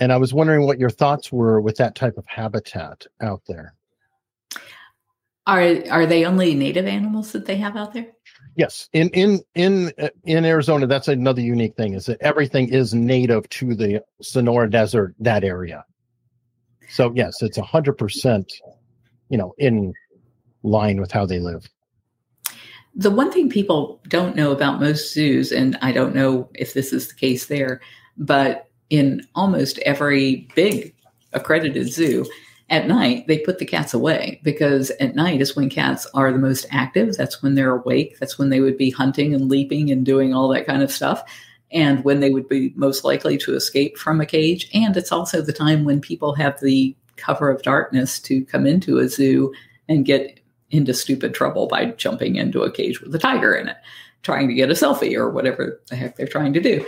[0.00, 3.74] And I was wondering what your thoughts were with that type of habitat out there.
[5.46, 8.06] Are are they only native animals that they have out there?
[8.56, 12.94] Yes, in in in uh, in Arizona, that's another unique thing is that everything is
[12.94, 15.84] native to the Sonora Desert, that area.
[16.88, 18.52] So yes, it's a hundred percent,
[19.28, 19.92] you know, in
[20.62, 21.68] line with how they live.
[22.96, 26.92] The one thing people don't know about most zoos, and I don't know if this
[26.92, 27.80] is the case there,
[28.16, 30.94] but in almost every big
[31.32, 32.24] accredited zoo,
[32.70, 36.38] at night they put the cats away because at night is when cats are the
[36.38, 37.16] most active.
[37.16, 38.18] That's when they're awake.
[38.18, 41.22] That's when they would be hunting and leaping and doing all that kind of stuff.
[41.72, 44.70] And when they would be most likely to escape from a cage.
[44.72, 48.98] And it's also the time when people have the cover of darkness to come into
[48.98, 49.52] a zoo
[49.88, 50.40] and get
[50.74, 53.76] into stupid trouble by jumping into a cage with a tiger in it,
[54.22, 56.84] trying to get a selfie or whatever the heck they're trying to do.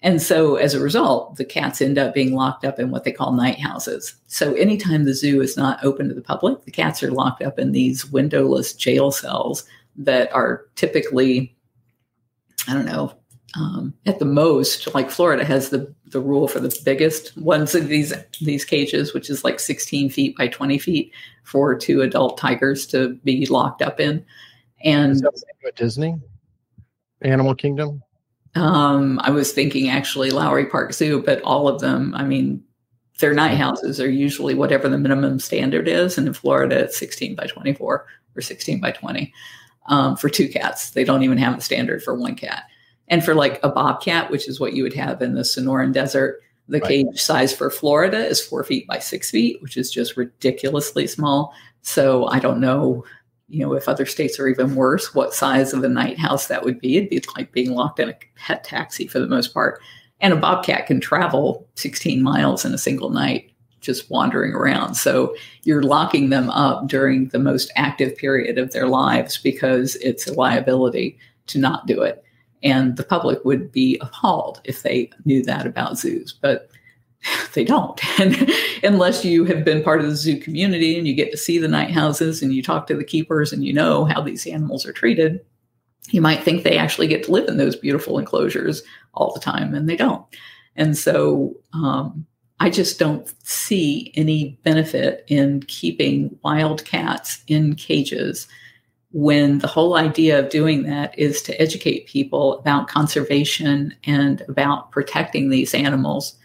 [0.00, 3.10] And so as a result, the cats end up being locked up in what they
[3.10, 4.14] call night houses.
[4.28, 7.58] So anytime the zoo is not open to the public, the cats are locked up
[7.58, 9.64] in these windowless jail cells
[9.96, 11.56] that are typically,
[12.68, 13.12] I don't know,
[13.56, 17.88] um, at the most, like Florida has the the rule for the biggest ones of
[17.88, 21.12] these these cages, which is like 16 feet by 20 feet
[21.44, 24.24] for two adult tigers to be locked up in.
[24.84, 25.26] And
[25.76, 26.16] Disney,
[27.22, 28.02] Animal Kingdom.
[28.54, 32.62] Um, I was thinking actually Lowry Park Zoo, but all of them, I mean,
[33.18, 36.18] their night houses are usually whatever the minimum standard is.
[36.18, 39.32] And in Florida, it's 16 by 24 or 16 by 20
[39.88, 40.90] um, for two cats.
[40.90, 42.64] They don't even have a standard for one cat.
[43.08, 46.40] And for like a bobcat, which is what you would have in the Sonoran Desert,
[46.68, 46.88] the right.
[46.88, 51.54] cage size for Florida is four feet by six feet, which is just ridiculously small.
[51.82, 53.04] So I don't know,
[53.48, 56.64] you know, if other states are even worse, what size of a night house that
[56.64, 56.98] would be.
[56.98, 59.80] It'd be like being locked in a pet taxi for the most part.
[60.20, 63.50] And a bobcat can travel 16 miles in a single night
[63.80, 64.94] just wandering around.
[64.94, 70.26] So you're locking them up during the most active period of their lives because it's
[70.26, 72.22] a liability to not do it.
[72.62, 76.70] And the public would be appalled if they knew that about zoos, but
[77.54, 78.00] they don't.
[78.20, 78.50] And
[78.82, 81.68] unless you have been part of the zoo community and you get to see the
[81.68, 84.92] night houses and you talk to the keepers and you know how these animals are
[84.92, 85.40] treated,
[86.10, 88.82] you might think they actually get to live in those beautiful enclosures
[89.14, 90.24] all the time, and they don't.
[90.76, 92.26] And so um,
[92.60, 98.48] I just don't see any benefit in keeping wild cats in cages
[99.12, 104.90] when the whole idea of doing that is to educate people about conservation and about
[104.90, 106.36] protecting these animals.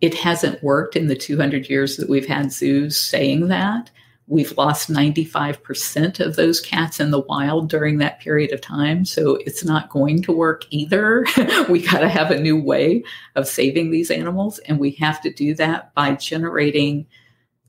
[0.00, 3.90] It hasn't worked in the 200 years that we've had zoos saying that.
[4.26, 9.04] We've lost 95% of those cats in the wild during that period of time.
[9.04, 11.26] So it's not going to work either.
[11.68, 13.02] we got to have a new way
[13.34, 14.58] of saving these animals.
[14.60, 17.06] And we have to do that by generating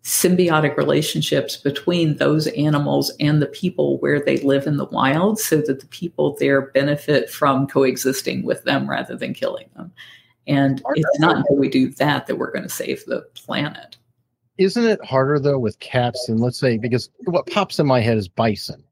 [0.04, 5.58] symbiotic relationships between those animals and the people where they live in the wild so
[5.58, 9.92] that the people there benefit from coexisting with them rather than killing them.
[10.48, 13.98] And it's not until we do that that we're going to save the planet.
[14.58, 18.18] Isn't it harder though with cats and let's say because what pops in my head
[18.18, 18.84] is bison.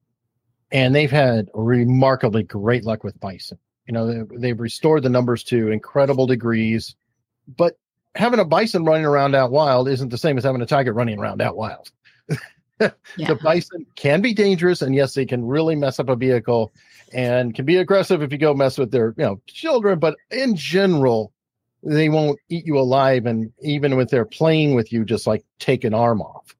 [0.72, 3.57] And they've had remarkably great luck with bison.
[3.88, 6.95] You know, they've restored the numbers to incredible degrees,
[7.57, 7.76] but
[8.16, 11.20] having a bison running around out wild isn't the same as having a tiger running
[11.20, 11.91] around out wild.
[12.80, 12.91] yeah.
[13.18, 16.72] The bison can be dangerous, and yes, they can really mess up a vehicle
[17.14, 19.99] and can be aggressive if you go mess with their you know children.
[19.99, 21.34] But in general,
[21.84, 25.84] they won't eat you alive, and even with their playing with you, just like take
[25.84, 26.55] an arm off.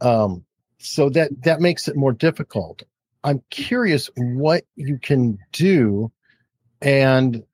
[0.00, 0.44] Um,
[0.78, 2.82] so that that makes it more difficult.
[3.22, 6.10] I'm curious what you can do,
[6.80, 7.44] and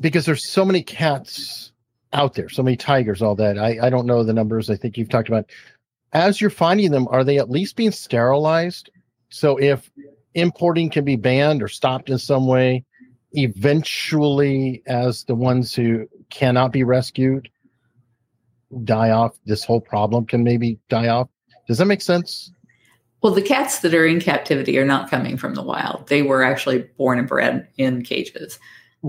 [0.00, 1.72] because there's so many cats
[2.12, 3.58] out there, so many tigers, all that.
[3.58, 4.70] I, I don't know the numbers.
[4.70, 5.50] I think you've talked about.
[6.12, 8.90] As you're finding them, are they at least being sterilized?
[9.28, 9.90] So if
[10.34, 12.84] importing can be banned or stopped in some way,
[13.32, 17.50] eventually, as the ones who cannot be rescued
[18.84, 21.28] die off, this whole problem can maybe die off.
[21.66, 22.52] Does that make sense?
[23.22, 26.08] Well, the cats that are in captivity are not coming from the wild.
[26.08, 28.58] They were actually born and bred in cages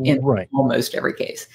[0.04, 0.50] in right.
[0.54, 1.47] almost every case.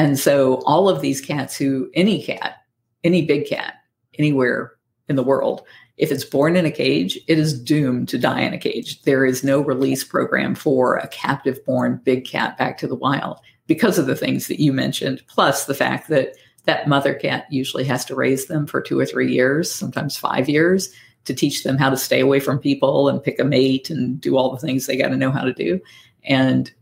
[0.00, 2.64] And so all of these cats who, any cat,
[3.04, 3.74] any big cat,
[4.18, 4.72] anywhere
[5.10, 5.60] in the world,
[5.98, 9.02] if it's born in a cage, it is doomed to die in a cage.
[9.02, 13.40] There is no release program for a captive born big cat back to the wild
[13.66, 16.34] because of the things that you mentioned, plus the fact that
[16.64, 20.48] that mother cat usually has to raise them for two or three years, sometimes five
[20.48, 20.90] years,
[21.26, 24.38] to teach them how to stay away from people and pick a mate and do
[24.38, 25.78] all the things they got to know how to do.
[26.24, 26.72] And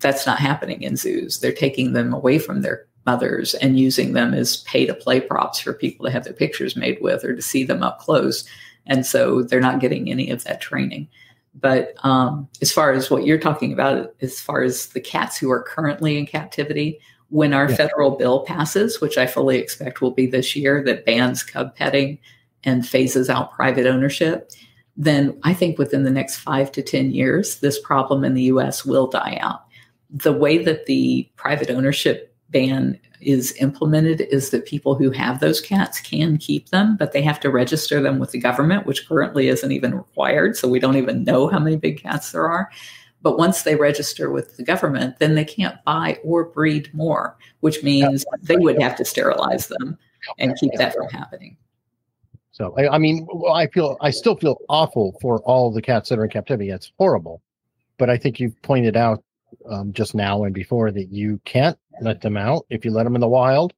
[0.00, 1.40] that's not happening in zoos.
[1.40, 5.60] They're taking them away from their mothers and using them as pay to play props
[5.60, 8.44] for people to have their pictures made with or to see them up close.
[8.86, 11.08] And so they're not getting any of that training.
[11.54, 15.50] But um, as far as what you're talking about, as far as the cats who
[15.50, 17.76] are currently in captivity, when our yeah.
[17.76, 22.18] federal bill passes, which I fully expect will be this year, that bans cub petting
[22.64, 24.50] and phases out private ownership,
[24.96, 28.84] then I think within the next five to 10 years, this problem in the US
[28.84, 29.62] will die out
[30.10, 35.60] the way that the private ownership ban is implemented is that people who have those
[35.60, 39.48] cats can keep them, but they have to register them with the government, which currently
[39.48, 40.56] isn't even required.
[40.56, 42.70] So we don't even know how many big cats there are.
[43.20, 47.82] But once they register with the government, then they can't buy or breed more, which
[47.82, 49.98] means they would have to sterilize them
[50.38, 51.56] and keep that from happening.
[52.52, 56.18] So, I, I mean, I feel, I still feel awful for all the cats that
[56.18, 56.70] are in captivity.
[56.70, 57.42] It's horrible.
[57.98, 59.22] But I think you've pointed out
[59.68, 62.66] um, just now and before that you can't let them out.
[62.70, 63.72] If you let them in the wild,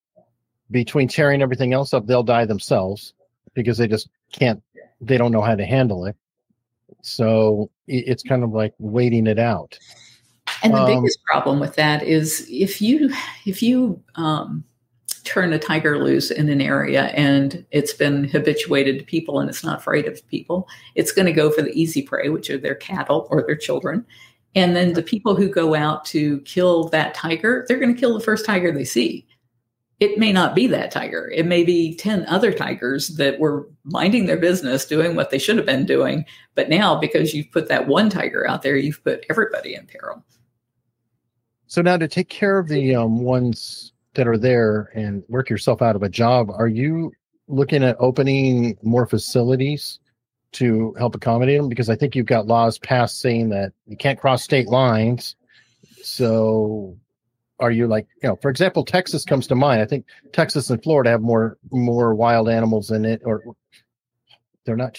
[0.70, 3.14] between tearing everything else up, they'll die themselves
[3.54, 4.62] because they just can't,
[5.00, 6.16] they don't know how to handle it.
[7.02, 9.78] So it's kind of like waiting it out.
[10.62, 13.10] And the um, biggest problem with that is if you
[13.46, 14.64] if you um,
[15.24, 19.64] turn a tiger loose in an area and it's been habituated to people and it's
[19.64, 22.74] not afraid of people, it's going to go for the easy prey, which are their
[22.74, 24.04] cattle or their children,
[24.54, 28.14] and then the people who go out to kill that tiger, they're going to kill
[28.14, 29.26] the first tiger they see.
[30.00, 31.30] it may not be that tiger.
[31.32, 35.58] It may be 10 other tigers that were minding their business, doing what they should
[35.58, 36.24] have been doing.
[36.54, 40.24] But now, because you've put that one tiger out there, you've put everybody in peril.
[41.66, 45.82] So, now to take care of the um, ones that are there and work yourself
[45.82, 47.12] out of a job, are you
[47.46, 49.98] looking at opening more facilities
[50.52, 51.68] to help accommodate them?
[51.68, 55.36] Because I think you've got laws passed saying that you can't cross state lines.
[56.02, 56.96] So,
[57.60, 60.82] are you like you know for example texas comes to mind i think texas and
[60.82, 63.42] florida have more more wild animals in it or
[64.64, 64.98] they're not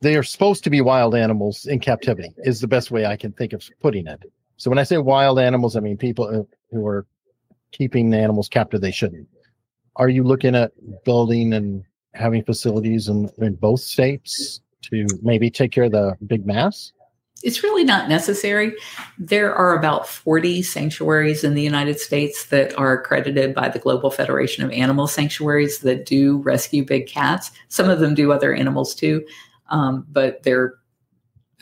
[0.00, 3.32] they are supposed to be wild animals in captivity is the best way i can
[3.32, 4.22] think of putting it
[4.56, 7.06] so when i say wild animals i mean people uh, who are
[7.72, 9.28] keeping the animals captive they shouldn't
[9.96, 10.72] are you looking at
[11.04, 11.84] building and
[12.14, 16.92] having facilities in, in both states to maybe take care of the big mass
[17.44, 18.74] it's really not necessary.
[19.18, 24.10] There are about 40 sanctuaries in the United States that are accredited by the Global
[24.10, 27.50] Federation of Animal Sanctuaries that do rescue big cats.
[27.68, 29.26] Some of them do other animals too,
[29.68, 30.76] um, but there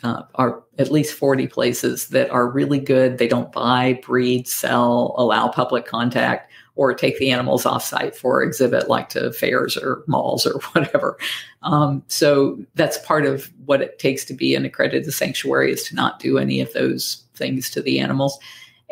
[0.03, 3.17] uh, are at least 40 places that are really good.
[3.17, 8.41] They don't buy, breed, sell, allow public contact or take the animals off site for
[8.41, 11.17] exhibit like to fairs or malls or whatever.
[11.61, 15.95] Um, so that's part of what it takes to be an accredited sanctuary is to
[15.95, 18.39] not do any of those things to the animals.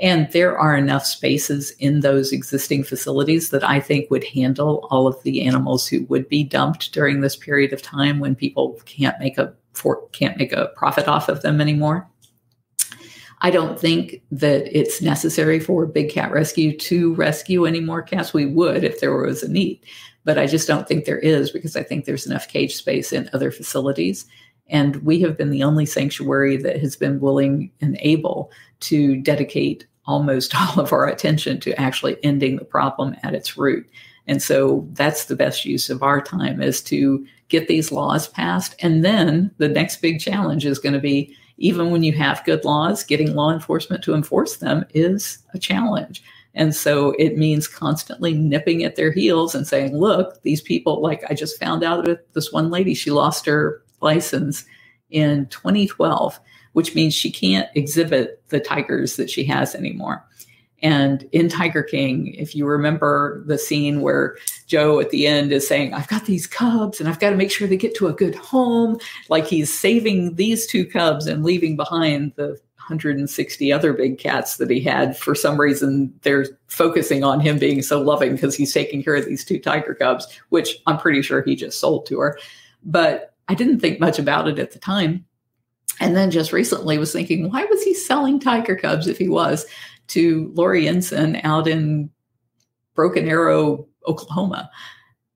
[0.02, 5.08] And there are enough spaces in those existing facilities that I think would handle all
[5.08, 9.20] of the animals who would be dumped during this period of time when people can't
[9.20, 12.10] make a for, can't make a profit off of them anymore.
[13.42, 18.34] I don't think that it's necessary for Big Cat Rescue to rescue any more cats.
[18.34, 19.80] We would if there was a need,
[20.24, 23.30] but I just don't think there is because I think there's enough cage space in
[23.34, 24.26] other facilities.
[24.70, 29.88] And we have been the only sanctuary that has been willing and able to dedicate
[30.06, 33.90] almost all of our attention to actually ending the problem at its root.
[34.28, 38.76] And so that's the best use of our time is to get these laws passed.
[38.80, 42.66] And then the next big challenge is going to be even when you have good
[42.66, 46.24] laws, getting law enforcement to enforce them is a challenge.
[46.54, 51.24] And so it means constantly nipping at their heels and saying, look, these people, like
[51.30, 54.66] I just found out that this one lady, she lost her license
[55.12, 56.40] in 2012,
[56.74, 60.26] which means she can't exhibit the tigers that she has anymore.
[60.82, 65.68] And in Tiger King, if you remember the scene where Joe at the end is
[65.68, 68.14] saying, I've got these cubs and I've got to make sure they get to a
[68.14, 68.98] good home,
[69.30, 72.60] like he's saving these two cubs and leaving behind the
[72.92, 75.16] 160 other big cats that he had.
[75.16, 79.26] For some reason, they're focusing on him being so loving because he's taking care of
[79.26, 82.40] these two tiger cubs, which I'm pretty sure he just sold to her.
[82.84, 85.26] But I didn't think much about it at the time.
[86.00, 89.68] And then just recently was thinking, why was he selling tiger cubs if he was?
[90.12, 92.10] To Laurie Ensign out in
[92.96, 94.70] Broken Arrow, Oklahoma.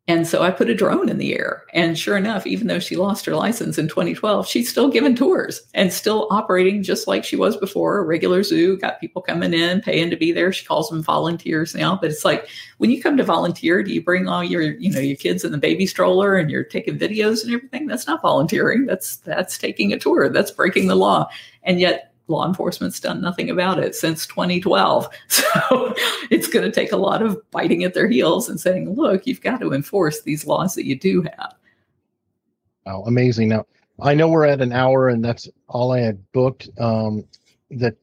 [0.07, 1.63] And so I put a drone in the air.
[1.73, 5.63] And sure enough, even though she lost her license in 2012, she's still giving tours
[5.73, 7.97] and still operating just like she was before.
[7.97, 10.53] A regular zoo, got people coming in, paying to be there.
[10.53, 11.97] She calls them volunteers now.
[11.99, 12.47] But it's like
[12.77, 15.51] when you come to volunteer, do you bring all your, you know, your kids in
[15.51, 17.87] the baby stroller and you're taking videos and everything?
[17.87, 18.85] That's not volunteering.
[18.85, 20.29] That's that's taking a tour.
[20.29, 21.29] That's breaking the law.
[21.63, 25.09] And yet law enforcement's done nothing about it since 2012.
[25.27, 25.93] So
[26.29, 29.41] it's going to take a lot of biting at their heels and saying, look, you've
[29.41, 31.55] got to enforce these laws that you do have.
[32.85, 33.49] Wow, amazing.
[33.49, 33.65] Now,
[34.01, 36.69] I know we're at an hour and that's all I had booked.
[36.79, 37.25] Um,
[37.71, 37.95] that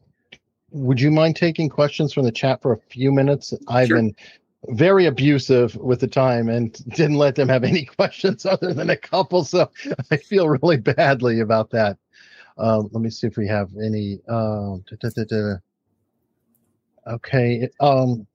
[0.70, 3.52] would you mind taking questions from the chat for a few minutes?
[3.68, 3.98] I've sure.
[3.98, 4.14] been
[4.68, 8.96] very abusive with the time and didn't let them have any questions other than a
[8.96, 9.44] couple.
[9.44, 9.70] So
[10.10, 11.98] I feel really badly about that.
[12.58, 14.20] Um, let me see if we have any.
[14.28, 15.54] Uh, da, da, da,
[17.14, 17.68] okay.
[17.80, 18.26] Um,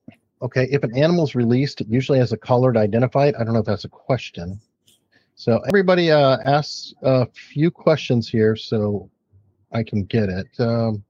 [0.41, 0.67] okay.
[0.71, 3.35] If an animal is released, it usually has a color to identify it.
[3.39, 4.59] I don't know if that's a question.
[5.35, 9.09] So everybody uh, asks a few questions here, so
[9.71, 10.47] I can get it.
[10.59, 11.03] Um,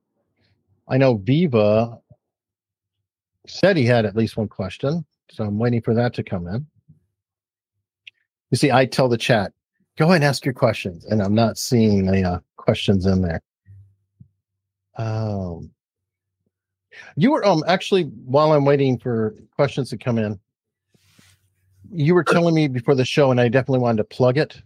[0.89, 1.97] I know Viva
[3.47, 6.66] said he had at least one question, so I'm waiting for that to come in.
[8.51, 9.53] You see, I tell the chat,
[9.97, 13.41] go ahead and ask your questions, and I'm not seeing the uh, questions in there.
[14.95, 15.71] Um,
[17.15, 20.39] you were um actually while I'm waiting for questions to come in,
[21.91, 24.61] you were telling me before the show, and I definitely wanted to plug it.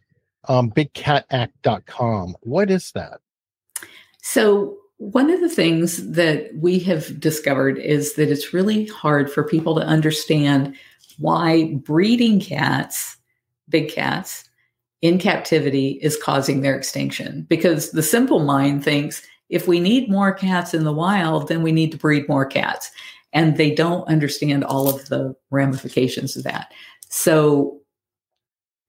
[0.47, 2.35] Um, bigcatact.com.
[2.41, 3.19] What is that?
[4.23, 9.43] So one of the things that we have discovered is that it's really hard for
[9.43, 10.75] people to understand
[11.17, 13.17] why breeding cats,
[13.69, 14.49] big cats,
[15.01, 20.33] in captivity is causing their extinction because the simple mind thinks if we need more
[20.33, 22.91] cats in the wild, then we need to breed more cats.
[23.33, 26.73] and they don't understand all of the ramifications of that.
[27.09, 27.79] So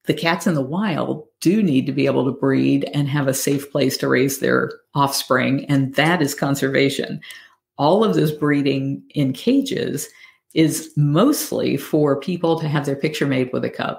[0.05, 3.33] the cats in the wild do need to be able to breed and have a
[3.33, 7.21] safe place to raise their offspring, and that is conservation.
[7.77, 10.09] All of this breeding in cages
[10.53, 13.97] is mostly for people to have their picture made with a cub.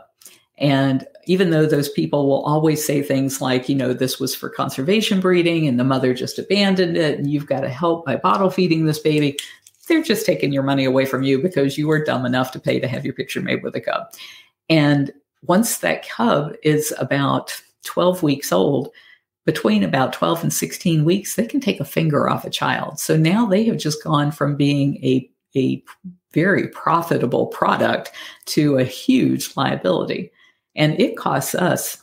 [0.58, 4.48] And even though those people will always say things like, you know, this was for
[4.48, 8.50] conservation breeding and the mother just abandoned it and you've got to help by bottle
[8.50, 9.36] feeding this baby,
[9.88, 12.78] they're just taking your money away from you because you were dumb enough to pay
[12.78, 14.06] to have your picture made with a cub.
[14.68, 18.90] And once that cub is about 12 weeks old,
[19.44, 22.98] between about 12 and 16 weeks, they can take a finger off a child.
[22.98, 25.84] So now they have just gone from being a, a
[26.32, 28.10] very profitable product
[28.46, 30.30] to a huge liability.
[30.76, 32.02] And it costs us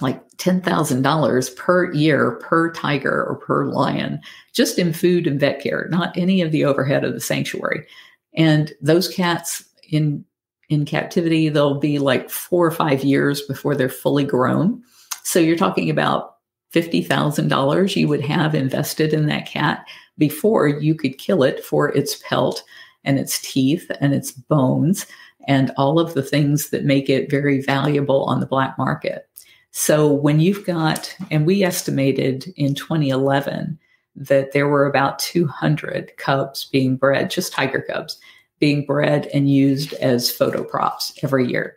[0.00, 4.20] like $10,000 per year per tiger or per lion,
[4.52, 7.86] just in food and vet care, not any of the overhead of the sanctuary.
[8.34, 10.24] And those cats in
[10.68, 14.80] in captivity, they'll be like four or five years before they're fully grown.
[15.24, 16.36] So you're talking about
[16.72, 19.84] $50,000 you would have invested in that cat
[20.16, 22.62] before you could kill it for its pelt
[23.02, 25.06] and its teeth and its bones
[25.46, 29.28] and all of the things that make it very valuable on the black market.
[29.72, 33.78] So when you've got, and we estimated in 2011
[34.16, 38.18] that there were about 200 cubs being bred, just tiger cubs,
[38.58, 41.76] being bred and used as photo props every year.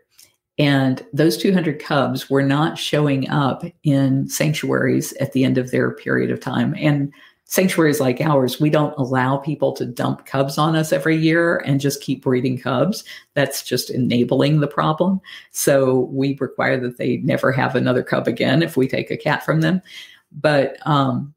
[0.59, 5.91] And those 200 cubs were not showing up in sanctuaries at the end of their
[5.91, 6.75] period of time.
[6.77, 7.11] And
[7.53, 11.79] sanctuaries like ours, we don't allow people to dump cubs on us every year and
[11.79, 13.03] just keep breeding cubs.
[13.35, 15.21] That's just enabling the problem.
[15.51, 19.45] So we require that they never have another cub again if we take a cat
[19.45, 19.83] from them.
[20.31, 21.35] But um,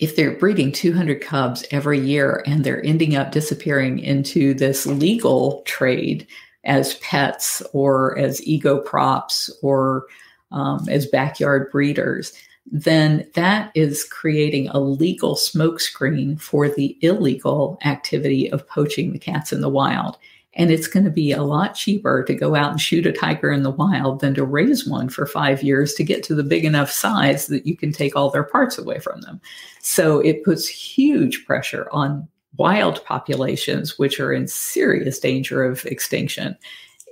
[0.00, 5.62] if they're breeding 200 cubs every year and they're ending up disappearing into this legal
[5.62, 6.26] trade
[6.64, 10.04] as pets or as ego props or
[10.52, 12.34] um, as backyard breeders,
[12.70, 19.52] then that is creating a legal smokescreen for the illegal activity of poaching the cats
[19.52, 20.18] in the wild.
[20.54, 23.52] And it's going to be a lot cheaper to go out and shoot a tiger
[23.52, 26.64] in the wild than to raise one for five years to get to the big
[26.64, 29.40] enough size that you can take all their parts away from them.
[29.80, 36.56] So it puts huge pressure on wild populations, which are in serious danger of extinction,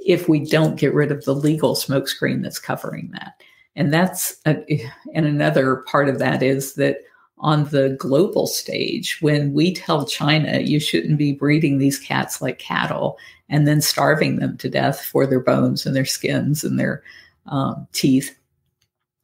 [0.04, 3.40] if we don't get rid of the legal smokescreen that's covering that.
[3.76, 6.98] And that's a, and another part of that is that
[7.38, 12.58] on the global stage, when we tell China you shouldn't be breeding these cats like
[12.58, 13.18] cattle
[13.50, 17.02] and then starving them to death for their bones and their skins and their
[17.46, 18.36] um, teeth.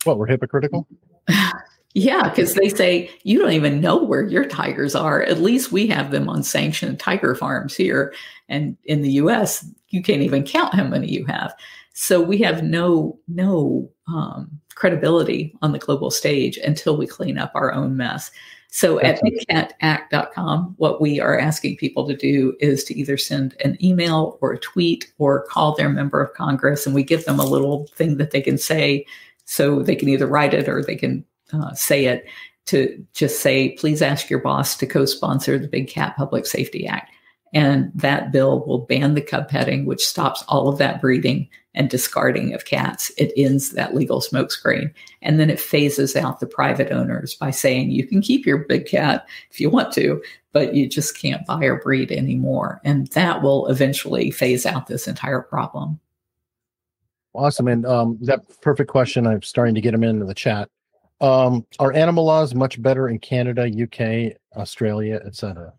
[0.04, 0.86] What, we're hypocritical?
[1.94, 5.22] yeah, because they say you don't even know where your tigers are.
[5.22, 8.14] At least we have them on sanctioned tiger farms here.
[8.48, 11.54] And in the US, you can't even count how many you have.
[11.94, 17.52] So we have no no um, credibility on the global stage until we clean up
[17.54, 18.30] our own mess.
[18.74, 23.76] So at bigcatact.com, what we are asking people to do is to either send an
[23.84, 27.44] email or a tweet or call their member of Congress, and we give them a
[27.44, 29.04] little thing that they can say.
[29.44, 31.22] So they can either write it or they can
[31.52, 32.24] uh, say it
[32.66, 36.86] to just say, please ask your boss to co sponsor the Big Cat Public Safety
[36.86, 37.12] Act.
[37.52, 41.88] And that bill will ban the cub petting, which stops all of that breeding and
[41.88, 43.10] discarding of cats.
[43.16, 44.92] It ends that legal smokescreen.
[45.22, 48.86] And then it phases out the private owners by saying you can keep your big
[48.86, 50.22] cat if you want to,
[50.52, 52.80] but you just can't buy or breed anymore.
[52.84, 55.98] And that will eventually phase out this entire problem.
[57.34, 57.68] Awesome.
[57.68, 59.26] And um, that perfect question.
[59.26, 60.68] I'm starting to get them into the chat.
[61.22, 65.72] Um, are animal laws much better in Canada, UK, Australia, etc.?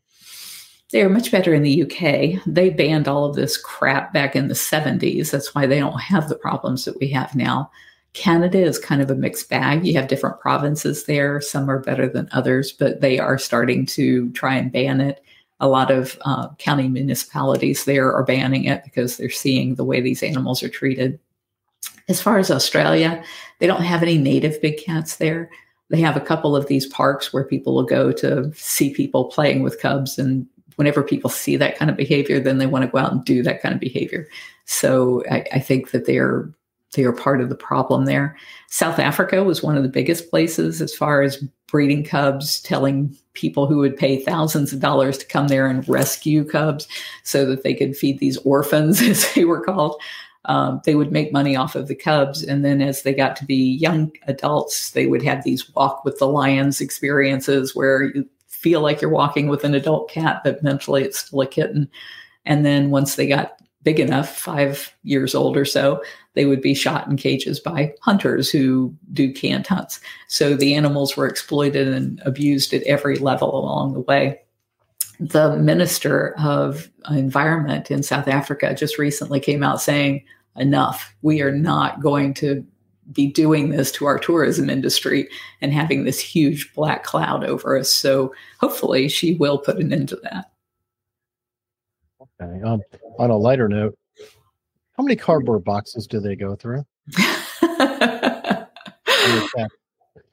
[0.93, 2.43] They are much better in the UK.
[2.45, 5.31] They banned all of this crap back in the 70s.
[5.31, 7.71] That's why they don't have the problems that we have now.
[8.13, 9.87] Canada is kind of a mixed bag.
[9.87, 11.41] You have different provinces there.
[11.41, 15.23] Some are better than others, but they are starting to try and ban it.
[15.59, 19.99] A lot of uh, county municipalities there are banning it because they're seeing the way
[19.99, 21.19] these animals are treated.
[22.07, 23.23] As far as Australia,
[23.57, 25.49] they don't have any native big cats there.
[25.89, 29.63] They have a couple of these parks where people will go to see people playing
[29.63, 32.97] with cubs and whenever people see that kind of behavior, then they want to go
[32.97, 34.27] out and do that kind of behavior.
[34.65, 36.49] So I, I think that they're
[36.93, 38.37] they are part of the problem there.
[38.67, 43.65] South Africa was one of the biggest places as far as breeding cubs, telling people
[43.65, 46.87] who would pay thousands of dollars to come there and rescue cubs
[47.23, 49.99] so that they could feed these orphans, as they were called.
[50.45, 52.43] Um, they would make money off of the cubs.
[52.43, 56.19] And then as they got to be young adults, they would have these walk with
[56.19, 58.29] the lions experiences where you
[58.63, 61.87] feel like you're walking with an adult cat, but mentally it's still a kitten.
[62.45, 66.01] And then once they got big enough, five years old or so,
[66.33, 69.99] they would be shot in cages by hunters who do canned hunts.
[70.27, 74.39] So the animals were exploited and abused at every level along the way.
[75.19, 80.23] The minister of environment in South Africa just recently came out saying,
[80.55, 81.13] enough.
[81.21, 82.65] We are not going to
[83.11, 85.29] be doing this to our tourism industry
[85.61, 87.89] and having this huge black cloud over us.
[87.89, 90.51] So hopefully she will put an end to that.
[92.41, 92.61] Okay.
[92.63, 92.81] Um,
[93.19, 93.97] on a lighter note,
[94.97, 96.85] how many cardboard boxes do they go through?
[97.17, 98.67] nice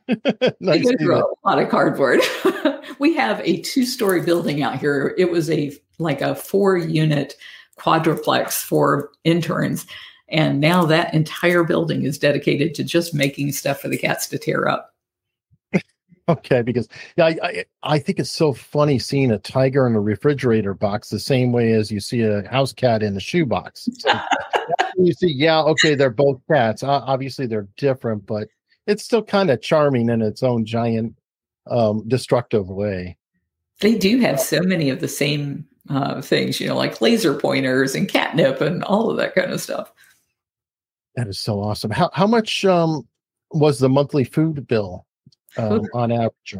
[0.60, 2.20] they go through a lot of cardboard.
[2.98, 5.14] we have a two-story building out here.
[5.18, 7.34] It was a like a four-unit
[7.76, 9.86] quadruplex for interns
[10.30, 14.38] and now that entire building is dedicated to just making stuff for the cats to
[14.38, 14.94] tear up.
[16.28, 20.00] okay, because yeah, I, I, I think it's so funny seeing a tiger in a
[20.00, 23.88] refrigerator box the same way as you see a house cat in a shoebox.
[24.96, 26.82] So you see, yeah, okay, they're both cats.
[26.82, 28.48] Uh, obviously, they're different, but
[28.86, 31.16] it's still kind of charming in its own giant,
[31.68, 33.16] um, destructive way.
[33.80, 37.94] They do have so many of the same uh, things, you know, like laser pointers
[37.94, 39.92] and catnip and all of that kind of stuff.
[41.16, 41.90] That is so awesome.
[41.90, 43.06] How how much um
[43.52, 45.06] was the monthly food bill
[45.56, 46.56] um, on average?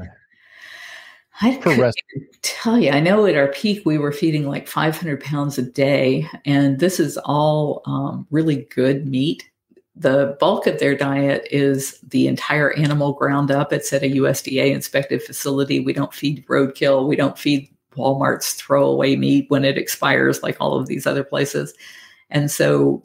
[1.42, 1.94] I couldn't
[2.42, 2.90] tell you.
[2.90, 7.00] I know at our peak we were feeding like 500 pounds a day, and this
[7.00, 9.48] is all um, really good meat.
[9.96, 13.72] The bulk of their diet is the entire animal ground up.
[13.72, 15.80] It's at a USDA inspected facility.
[15.80, 17.08] We don't feed roadkill.
[17.08, 21.74] We don't feed Walmart's throwaway meat when it expires, like all of these other places.
[22.28, 23.02] And so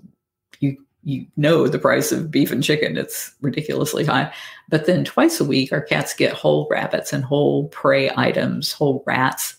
[1.05, 4.33] you know the price of beef and chicken it's ridiculously high.
[4.67, 9.03] But then twice a week our cats get whole rabbits and whole prey items whole
[9.05, 9.55] rats.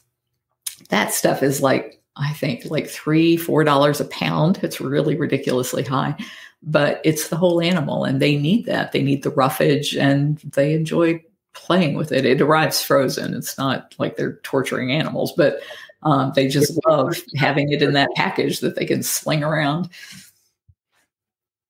[0.90, 4.58] That stuff is like i think like three four dollars a pound.
[4.62, 6.16] It's really ridiculously high.
[6.62, 8.90] But it's the whole animal and they need that.
[8.90, 11.22] They need the roughage and they enjoy
[11.54, 12.26] playing with it.
[12.26, 13.34] It arrives frozen.
[13.34, 15.60] It's not like they're torturing animals but
[16.02, 19.88] um, they just love having it in that package that they can sling around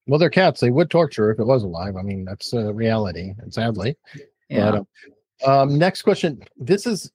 [0.06, 0.60] well, they're cats.
[0.60, 1.96] They would torture if it was alive.
[1.96, 3.96] I mean, that's a reality, and sadly.
[4.48, 4.80] Yeah.
[5.40, 6.42] But, um, next question.
[6.56, 7.10] This is,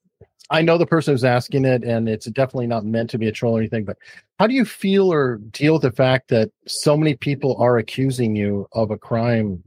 [0.49, 3.31] I know the person who's asking it, and it's definitely not meant to be a
[3.31, 3.85] troll or anything.
[3.85, 3.97] But
[4.37, 8.35] how do you feel or deal with the fact that so many people are accusing
[8.35, 9.63] you of a crime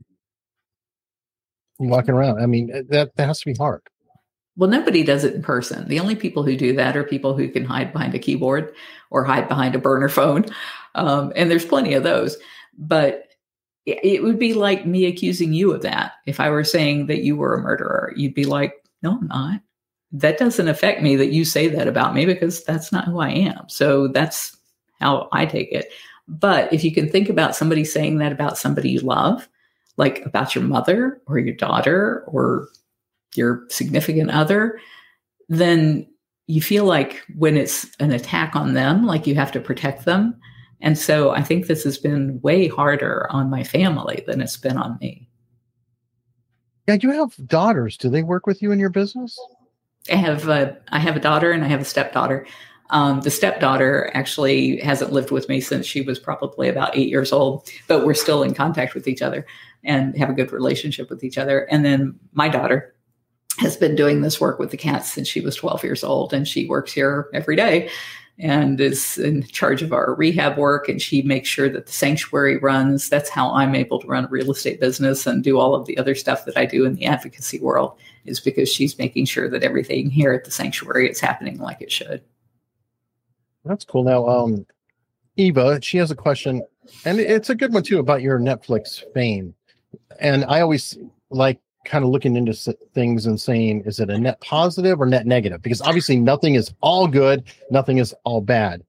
[1.79, 2.43] walking around?
[2.43, 3.83] I mean, that that has to be hard.
[4.57, 5.89] Well, nobody does it in person.
[5.89, 8.73] The only people who do that are people who can hide behind a keyboard
[9.11, 10.45] or hide behind a burner phone.
[10.95, 12.37] Um, and there's plenty of those.
[12.79, 13.29] But
[13.87, 16.13] it would be like me accusing you of that.
[16.27, 19.61] If I were saying that you were a murderer, you'd be like, no, I'm not.
[20.13, 23.31] That doesn't affect me that you say that about me because that's not who I
[23.31, 23.69] am.
[23.69, 24.57] So that's
[25.01, 25.93] how I take it.
[26.29, 29.49] But if you can think about somebody saying that about somebody you love,
[29.99, 32.69] like about your mother or your daughter or
[33.35, 34.81] your significant other,
[35.49, 36.07] then
[36.47, 40.41] you feel like when it's an attack on them, like you have to protect them.
[40.81, 44.77] And so I think this has been way harder on my family than it's been
[44.77, 45.29] on me.
[46.87, 47.97] Yeah, do you have daughters.
[47.97, 49.39] Do they work with you in your business?
[50.13, 52.47] I have a, I have a daughter and I have a stepdaughter.
[52.91, 57.33] Um, the stepdaughter actually hasn't lived with me since she was probably about eight years
[57.33, 59.47] old, but we're still in contact with each other
[59.83, 61.61] and have a good relationship with each other.
[61.71, 62.94] And then my daughter
[63.59, 66.47] has been doing this work with the cats since she was 12 years old, and
[66.47, 67.91] she works here every day
[68.39, 72.57] and is in charge of our rehab work and she makes sure that the sanctuary
[72.57, 73.09] runs.
[73.09, 75.97] That's how i'm able to run a real estate business and do all of the
[75.99, 79.63] other stuff that i do in the advocacy world is because she's making sure that
[79.63, 82.23] everything here at the sanctuary is happening like it should.
[83.65, 84.03] That's cool.
[84.03, 84.67] Now um
[85.37, 86.63] eva she has a question
[87.05, 89.55] and it's a good one too about your netflix fame.
[90.19, 90.99] And i always
[91.31, 92.55] like kind of looking into
[92.95, 95.63] things and saying, is it a net positive or net negative?
[95.63, 98.83] Because obviously nothing is all good, nothing is all bad.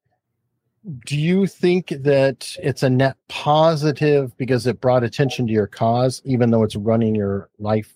[1.06, 6.22] Do you think that it's a net positive because it brought attention to your cause,
[6.26, 7.94] even though it's running your life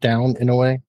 [0.00, 0.80] down in a way?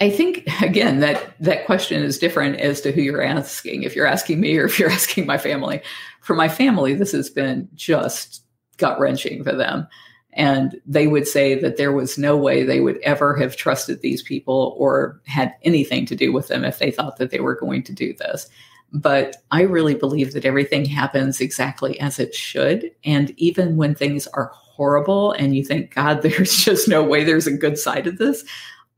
[0.00, 3.82] I think again that that question is different as to who you're asking.
[3.82, 5.80] If you're asking me or if you're asking my family.
[6.20, 8.44] For my family, this has been just
[8.76, 9.88] gut wrenching for them.
[10.38, 14.22] And they would say that there was no way they would ever have trusted these
[14.22, 17.82] people or had anything to do with them if they thought that they were going
[17.82, 18.48] to do this.
[18.92, 22.92] But I really believe that everything happens exactly as it should.
[23.04, 27.48] And even when things are horrible and you think, God, there's just no way there's
[27.48, 28.44] a good side of this,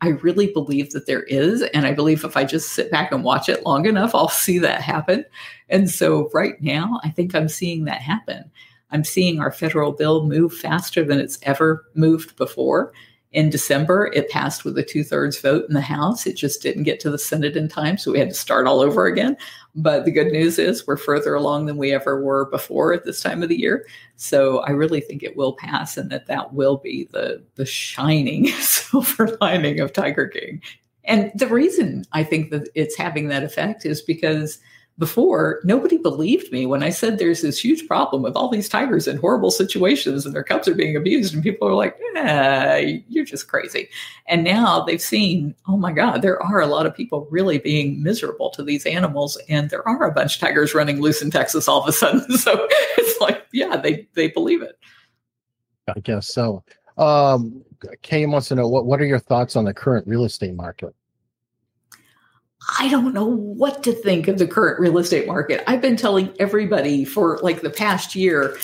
[0.02, 1.62] I really believe that there is.
[1.74, 4.58] And I believe if I just sit back and watch it long enough, I'll see
[4.58, 5.24] that happen.
[5.70, 8.50] And so right now, I think I'm seeing that happen.
[8.92, 12.92] I'm seeing our federal bill move faster than it's ever moved before.
[13.32, 16.26] In December, it passed with a two thirds vote in the House.
[16.26, 18.80] It just didn't get to the Senate in time, so we had to start all
[18.80, 19.36] over again.
[19.76, 23.22] But the good news is we're further along than we ever were before at this
[23.22, 23.86] time of the year.
[24.16, 28.48] So I really think it will pass, and that that will be the the shining
[28.58, 30.60] silver lining of Tiger King.
[31.04, 34.58] And the reason I think that it's having that effect is because
[34.98, 39.08] before, nobody believed me when I said there's this huge problem with all these tigers
[39.08, 41.32] in horrible situations and their cubs are being abused.
[41.32, 43.88] And people are like, eh, you're just crazy.
[44.28, 48.02] And now they've seen, oh my God, there are a lot of people really being
[48.02, 49.38] miserable to these animals.
[49.48, 52.20] And there are a bunch of tigers running loose in Texas all of a sudden.
[52.40, 54.78] So it's like, yeah, they, they believe it.
[55.94, 56.64] I guess so.
[56.96, 57.62] Um,
[58.02, 60.94] Kay wants to know what, what are your thoughts on the current real estate market?
[62.78, 65.62] I don't know what to think of the current real estate market.
[65.66, 68.58] I've been telling everybody for like the past year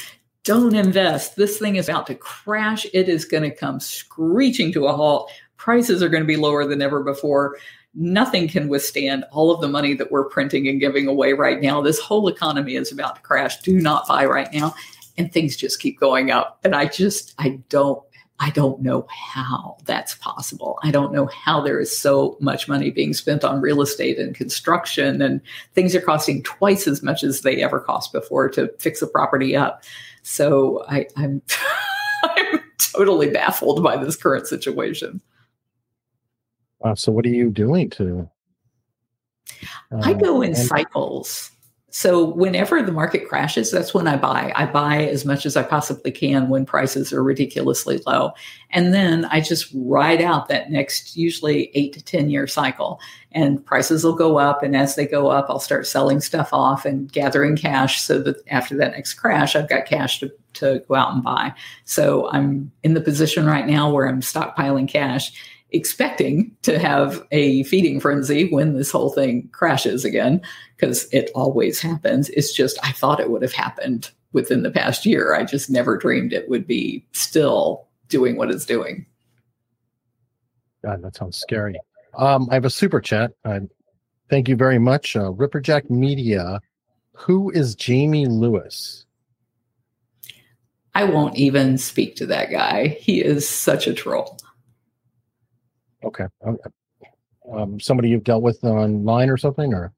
[0.44, 1.34] don't invest.
[1.34, 2.86] This thing is about to crash.
[2.92, 5.30] It is going to come screeching to a halt.
[5.56, 7.56] Prices are going to be lower than ever before.
[7.94, 11.80] Nothing can withstand all of the money that we're printing and giving away right now.
[11.80, 13.60] This whole economy is about to crash.
[13.62, 14.74] Do not buy right now.
[15.18, 16.60] And things just keep going up.
[16.62, 18.00] And I just, I don't
[18.38, 20.78] I don't know how that's possible.
[20.82, 24.34] I don't know how there is so much money being spent on real estate and
[24.34, 25.40] construction, and
[25.74, 29.56] things are costing twice as much as they ever cost before to fix a property
[29.56, 29.82] up.
[30.22, 31.40] So I, I'm
[32.24, 35.20] I'm totally baffled by this current situation.
[36.80, 36.94] Wow.
[36.94, 38.28] So what are you doing to?
[39.90, 41.50] Uh, I go in and- cycles.
[41.96, 44.52] So whenever the market crashes, that's when I buy.
[44.54, 48.32] I buy as much as I possibly can when prices are ridiculously low.
[48.68, 53.00] And then I just ride out that next usually eight to 10 year cycle.
[53.32, 54.62] And prices will go up.
[54.62, 58.42] And as they go up, I'll start selling stuff off and gathering cash so that
[58.50, 61.54] after that next crash, I've got cash to, to go out and buy.
[61.86, 65.32] So I'm in the position right now where I'm stockpiling cash
[65.70, 70.40] expecting to have a feeding frenzy when this whole thing crashes again,
[70.76, 72.28] because it always happens.
[72.30, 75.34] It's just, I thought it would have happened within the past year.
[75.34, 79.06] I just never dreamed it would be still doing what it's doing.
[80.84, 81.78] God, that sounds scary.
[82.16, 83.32] Um, I have a super chat.
[83.44, 83.60] Uh,
[84.30, 85.16] thank you very much.
[85.16, 86.60] Uh, Ripperjack Media.
[87.16, 89.04] Who is Jamie Lewis?
[90.94, 92.88] I won't even speak to that guy.
[93.00, 94.38] He is such a troll.
[96.04, 96.26] Okay.
[97.52, 99.92] Um, somebody you've dealt with online or something, or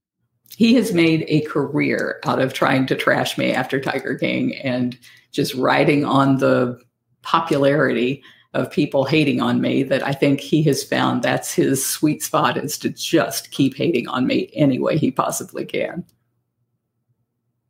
[0.57, 4.99] he has made a career out of trying to trash me after Tiger King and
[5.33, 6.81] just riding on the
[7.23, 8.23] popularity
[8.55, 12.57] of people hating on me that I think he has found that's his sweet spot
[12.57, 16.05] is to just keep hating on me any way he possibly can.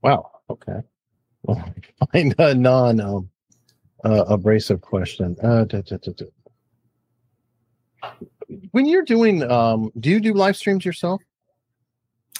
[0.02, 0.30] Wow.
[0.48, 0.80] Okay.
[1.42, 1.74] Well,
[2.12, 3.28] find a non um,
[4.04, 5.36] uh, abrasive question.
[5.42, 6.24] Uh, da, da, da,
[8.70, 11.20] when you're doing um do you do live streams yourself?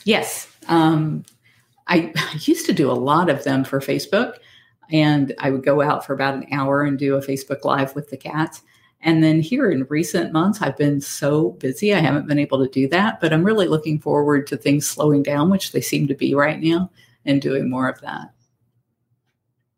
[0.04, 0.48] Yes.
[0.68, 1.24] Um
[1.88, 4.34] I, I used to do a lot of them for facebook
[4.90, 8.10] and i would go out for about an hour and do a facebook live with
[8.10, 8.62] the cats
[9.00, 12.70] and then here in recent months i've been so busy i haven't been able to
[12.70, 16.14] do that but i'm really looking forward to things slowing down which they seem to
[16.14, 16.90] be right now
[17.24, 18.32] and doing more of that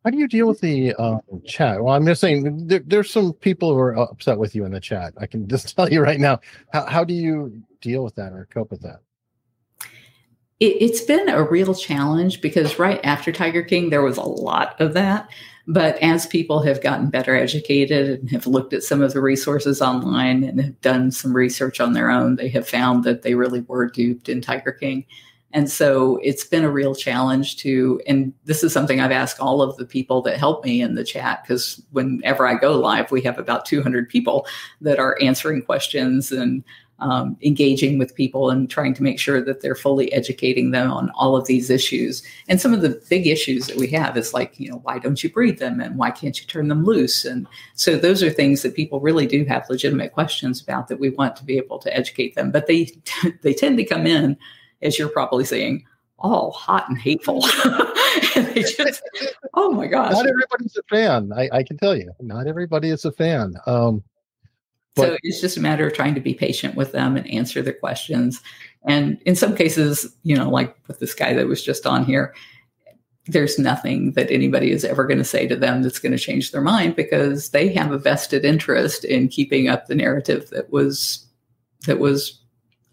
[0.04, 1.82] how do you deal with the uh, chat?
[1.82, 4.80] Well, I'm just saying there, there's some people who are upset with you in the
[4.80, 5.12] chat.
[5.18, 6.40] I can just tell you right now.
[6.72, 9.00] How, how do you deal with that or cope with that?
[10.58, 14.80] It, it's been a real challenge because right after Tiger King, there was a lot
[14.80, 15.28] of that.
[15.66, 19.80] But as people have gotten better educated and have looked at some of the resources
[19.80, 23.60] online and have done some research on their own, they have found that they really
[23.60, 25.04] were duped in Tiger King.
[25.52, 29.62] And so it's been a real challenge to, and this is something I've asked all
[29.62, 33.22] of the people that help me in the chat, because whenever I go live, we
[33.22, 34.46] have about 200 people
[34.80, 36.62] that are answering questions and
[37.00, 41.10] um, engaging with people and trying to make sure that they're fully educating them on
[41.14, 42.22] all of these issues.
[42.48, 45.22] And some of the big issues that we have is like, you know, why don't
[45.24, 47.24] you breed them and why can't you turn them loose?
[47.24, 51.10] And so those are things that people really do have legitimate questions about that we
[51.10, 52.50] want to be able to educate them.
[52.50, 52.90] But they
[53.42, 54.36] they tend to come in
[54.82, 55.84] as you're probably saying,
[56.18, 57.44] all hot and hateful.
[58.36, 59.02] and they just,
[59.54, 60.12] oh my gosh.
[60.12, 61.32] Not everybody's a fan.
[61.34, 63.54] I, I, can tell you, not everybody is a fan.
[63.66, 64.02] Um,
[64.96, 67.62] but, so it's just a matter of trying to be patient with them and answer
[67.62, 68.42] their questions.
[68.86, 72.34] And in some cases, you know, like with this guy that was just on here,
[73.26, 76.50] there's nothing that anybody is ever going to say to them that's going to change
[76.50, 81.26] their mind because they have a vested interest in keeping up the narrative that was
[81.86, 82.40] that was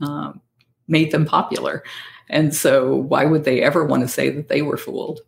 [0.01, 0.39] um,
[0.87, 1.83] made them popular.
[2.29, 5.21] And so, why would they ever want to say that they were fooled?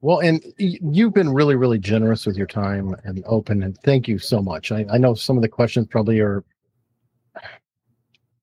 [0.00, 4.18] Well, and you've been really, really generous with your time and open, and thank you
[4.18, 4.72] so much.
[4.72, 6.42] I, I know some of the questions probably are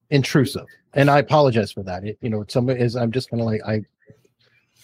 [0.10, 2.06] intrusive, and I apologize for that.
[2.06, 3.82] It, you know, some is I'm just kind of like I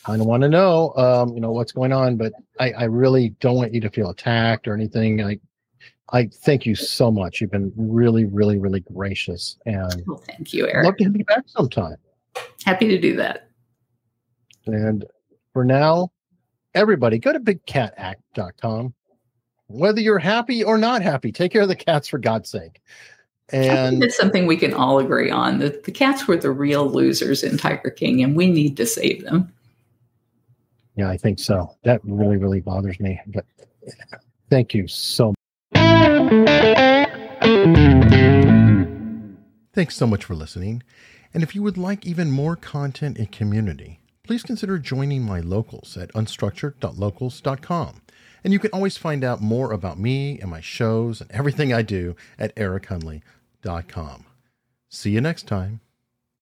[0.06, 3.30] kind of want to know, um, you know, what's going on, but I, I really
[3.40, 5.24] don't want you to feel attacked or anything.
[5.24, 5.40] I
[6.10, 7.41] I thank you so much.
[7.41, 9.57] You've been really, really, really gracious.
[9.65, 10.86] And well, thank you, Eric.
[10.86, 11.95] Love to have you back sometime.
[12.64, 13.49] Happy to do that.
[14.68, 15.06] And
[15.53, 16.11] for now,
[16.73, 18.94] everybody go to bigcatact.com.
[19.68, 22.82] Whether you're happy or not happy, take care of the cats for God's sake.
[23.49, 25.60] And it's something we can all agree on.
[25.60, 29.23] that the cats were the real losers in Tiger King, and we need to save
[29.23, 29.52] them.
[30.95, 31.76] Yeah, I think so.
[31.84, 33.19] That really, really bothers me.
[33.27, 33.45] But
[34.49, 35.36] thank you so much.
[39.73, 40.84] Thanks so much for listening.
[41.34, 45.98] And if you would like even more content and community, please consider joining my locals
[45.98, 48.02] at unstructured.locals.com.
[48.44, 51.82] And you can always find out more about me and my shows and everything I
[51.82, 54.26] do at erichunley.com.
[54.90, 55.82] See you next time.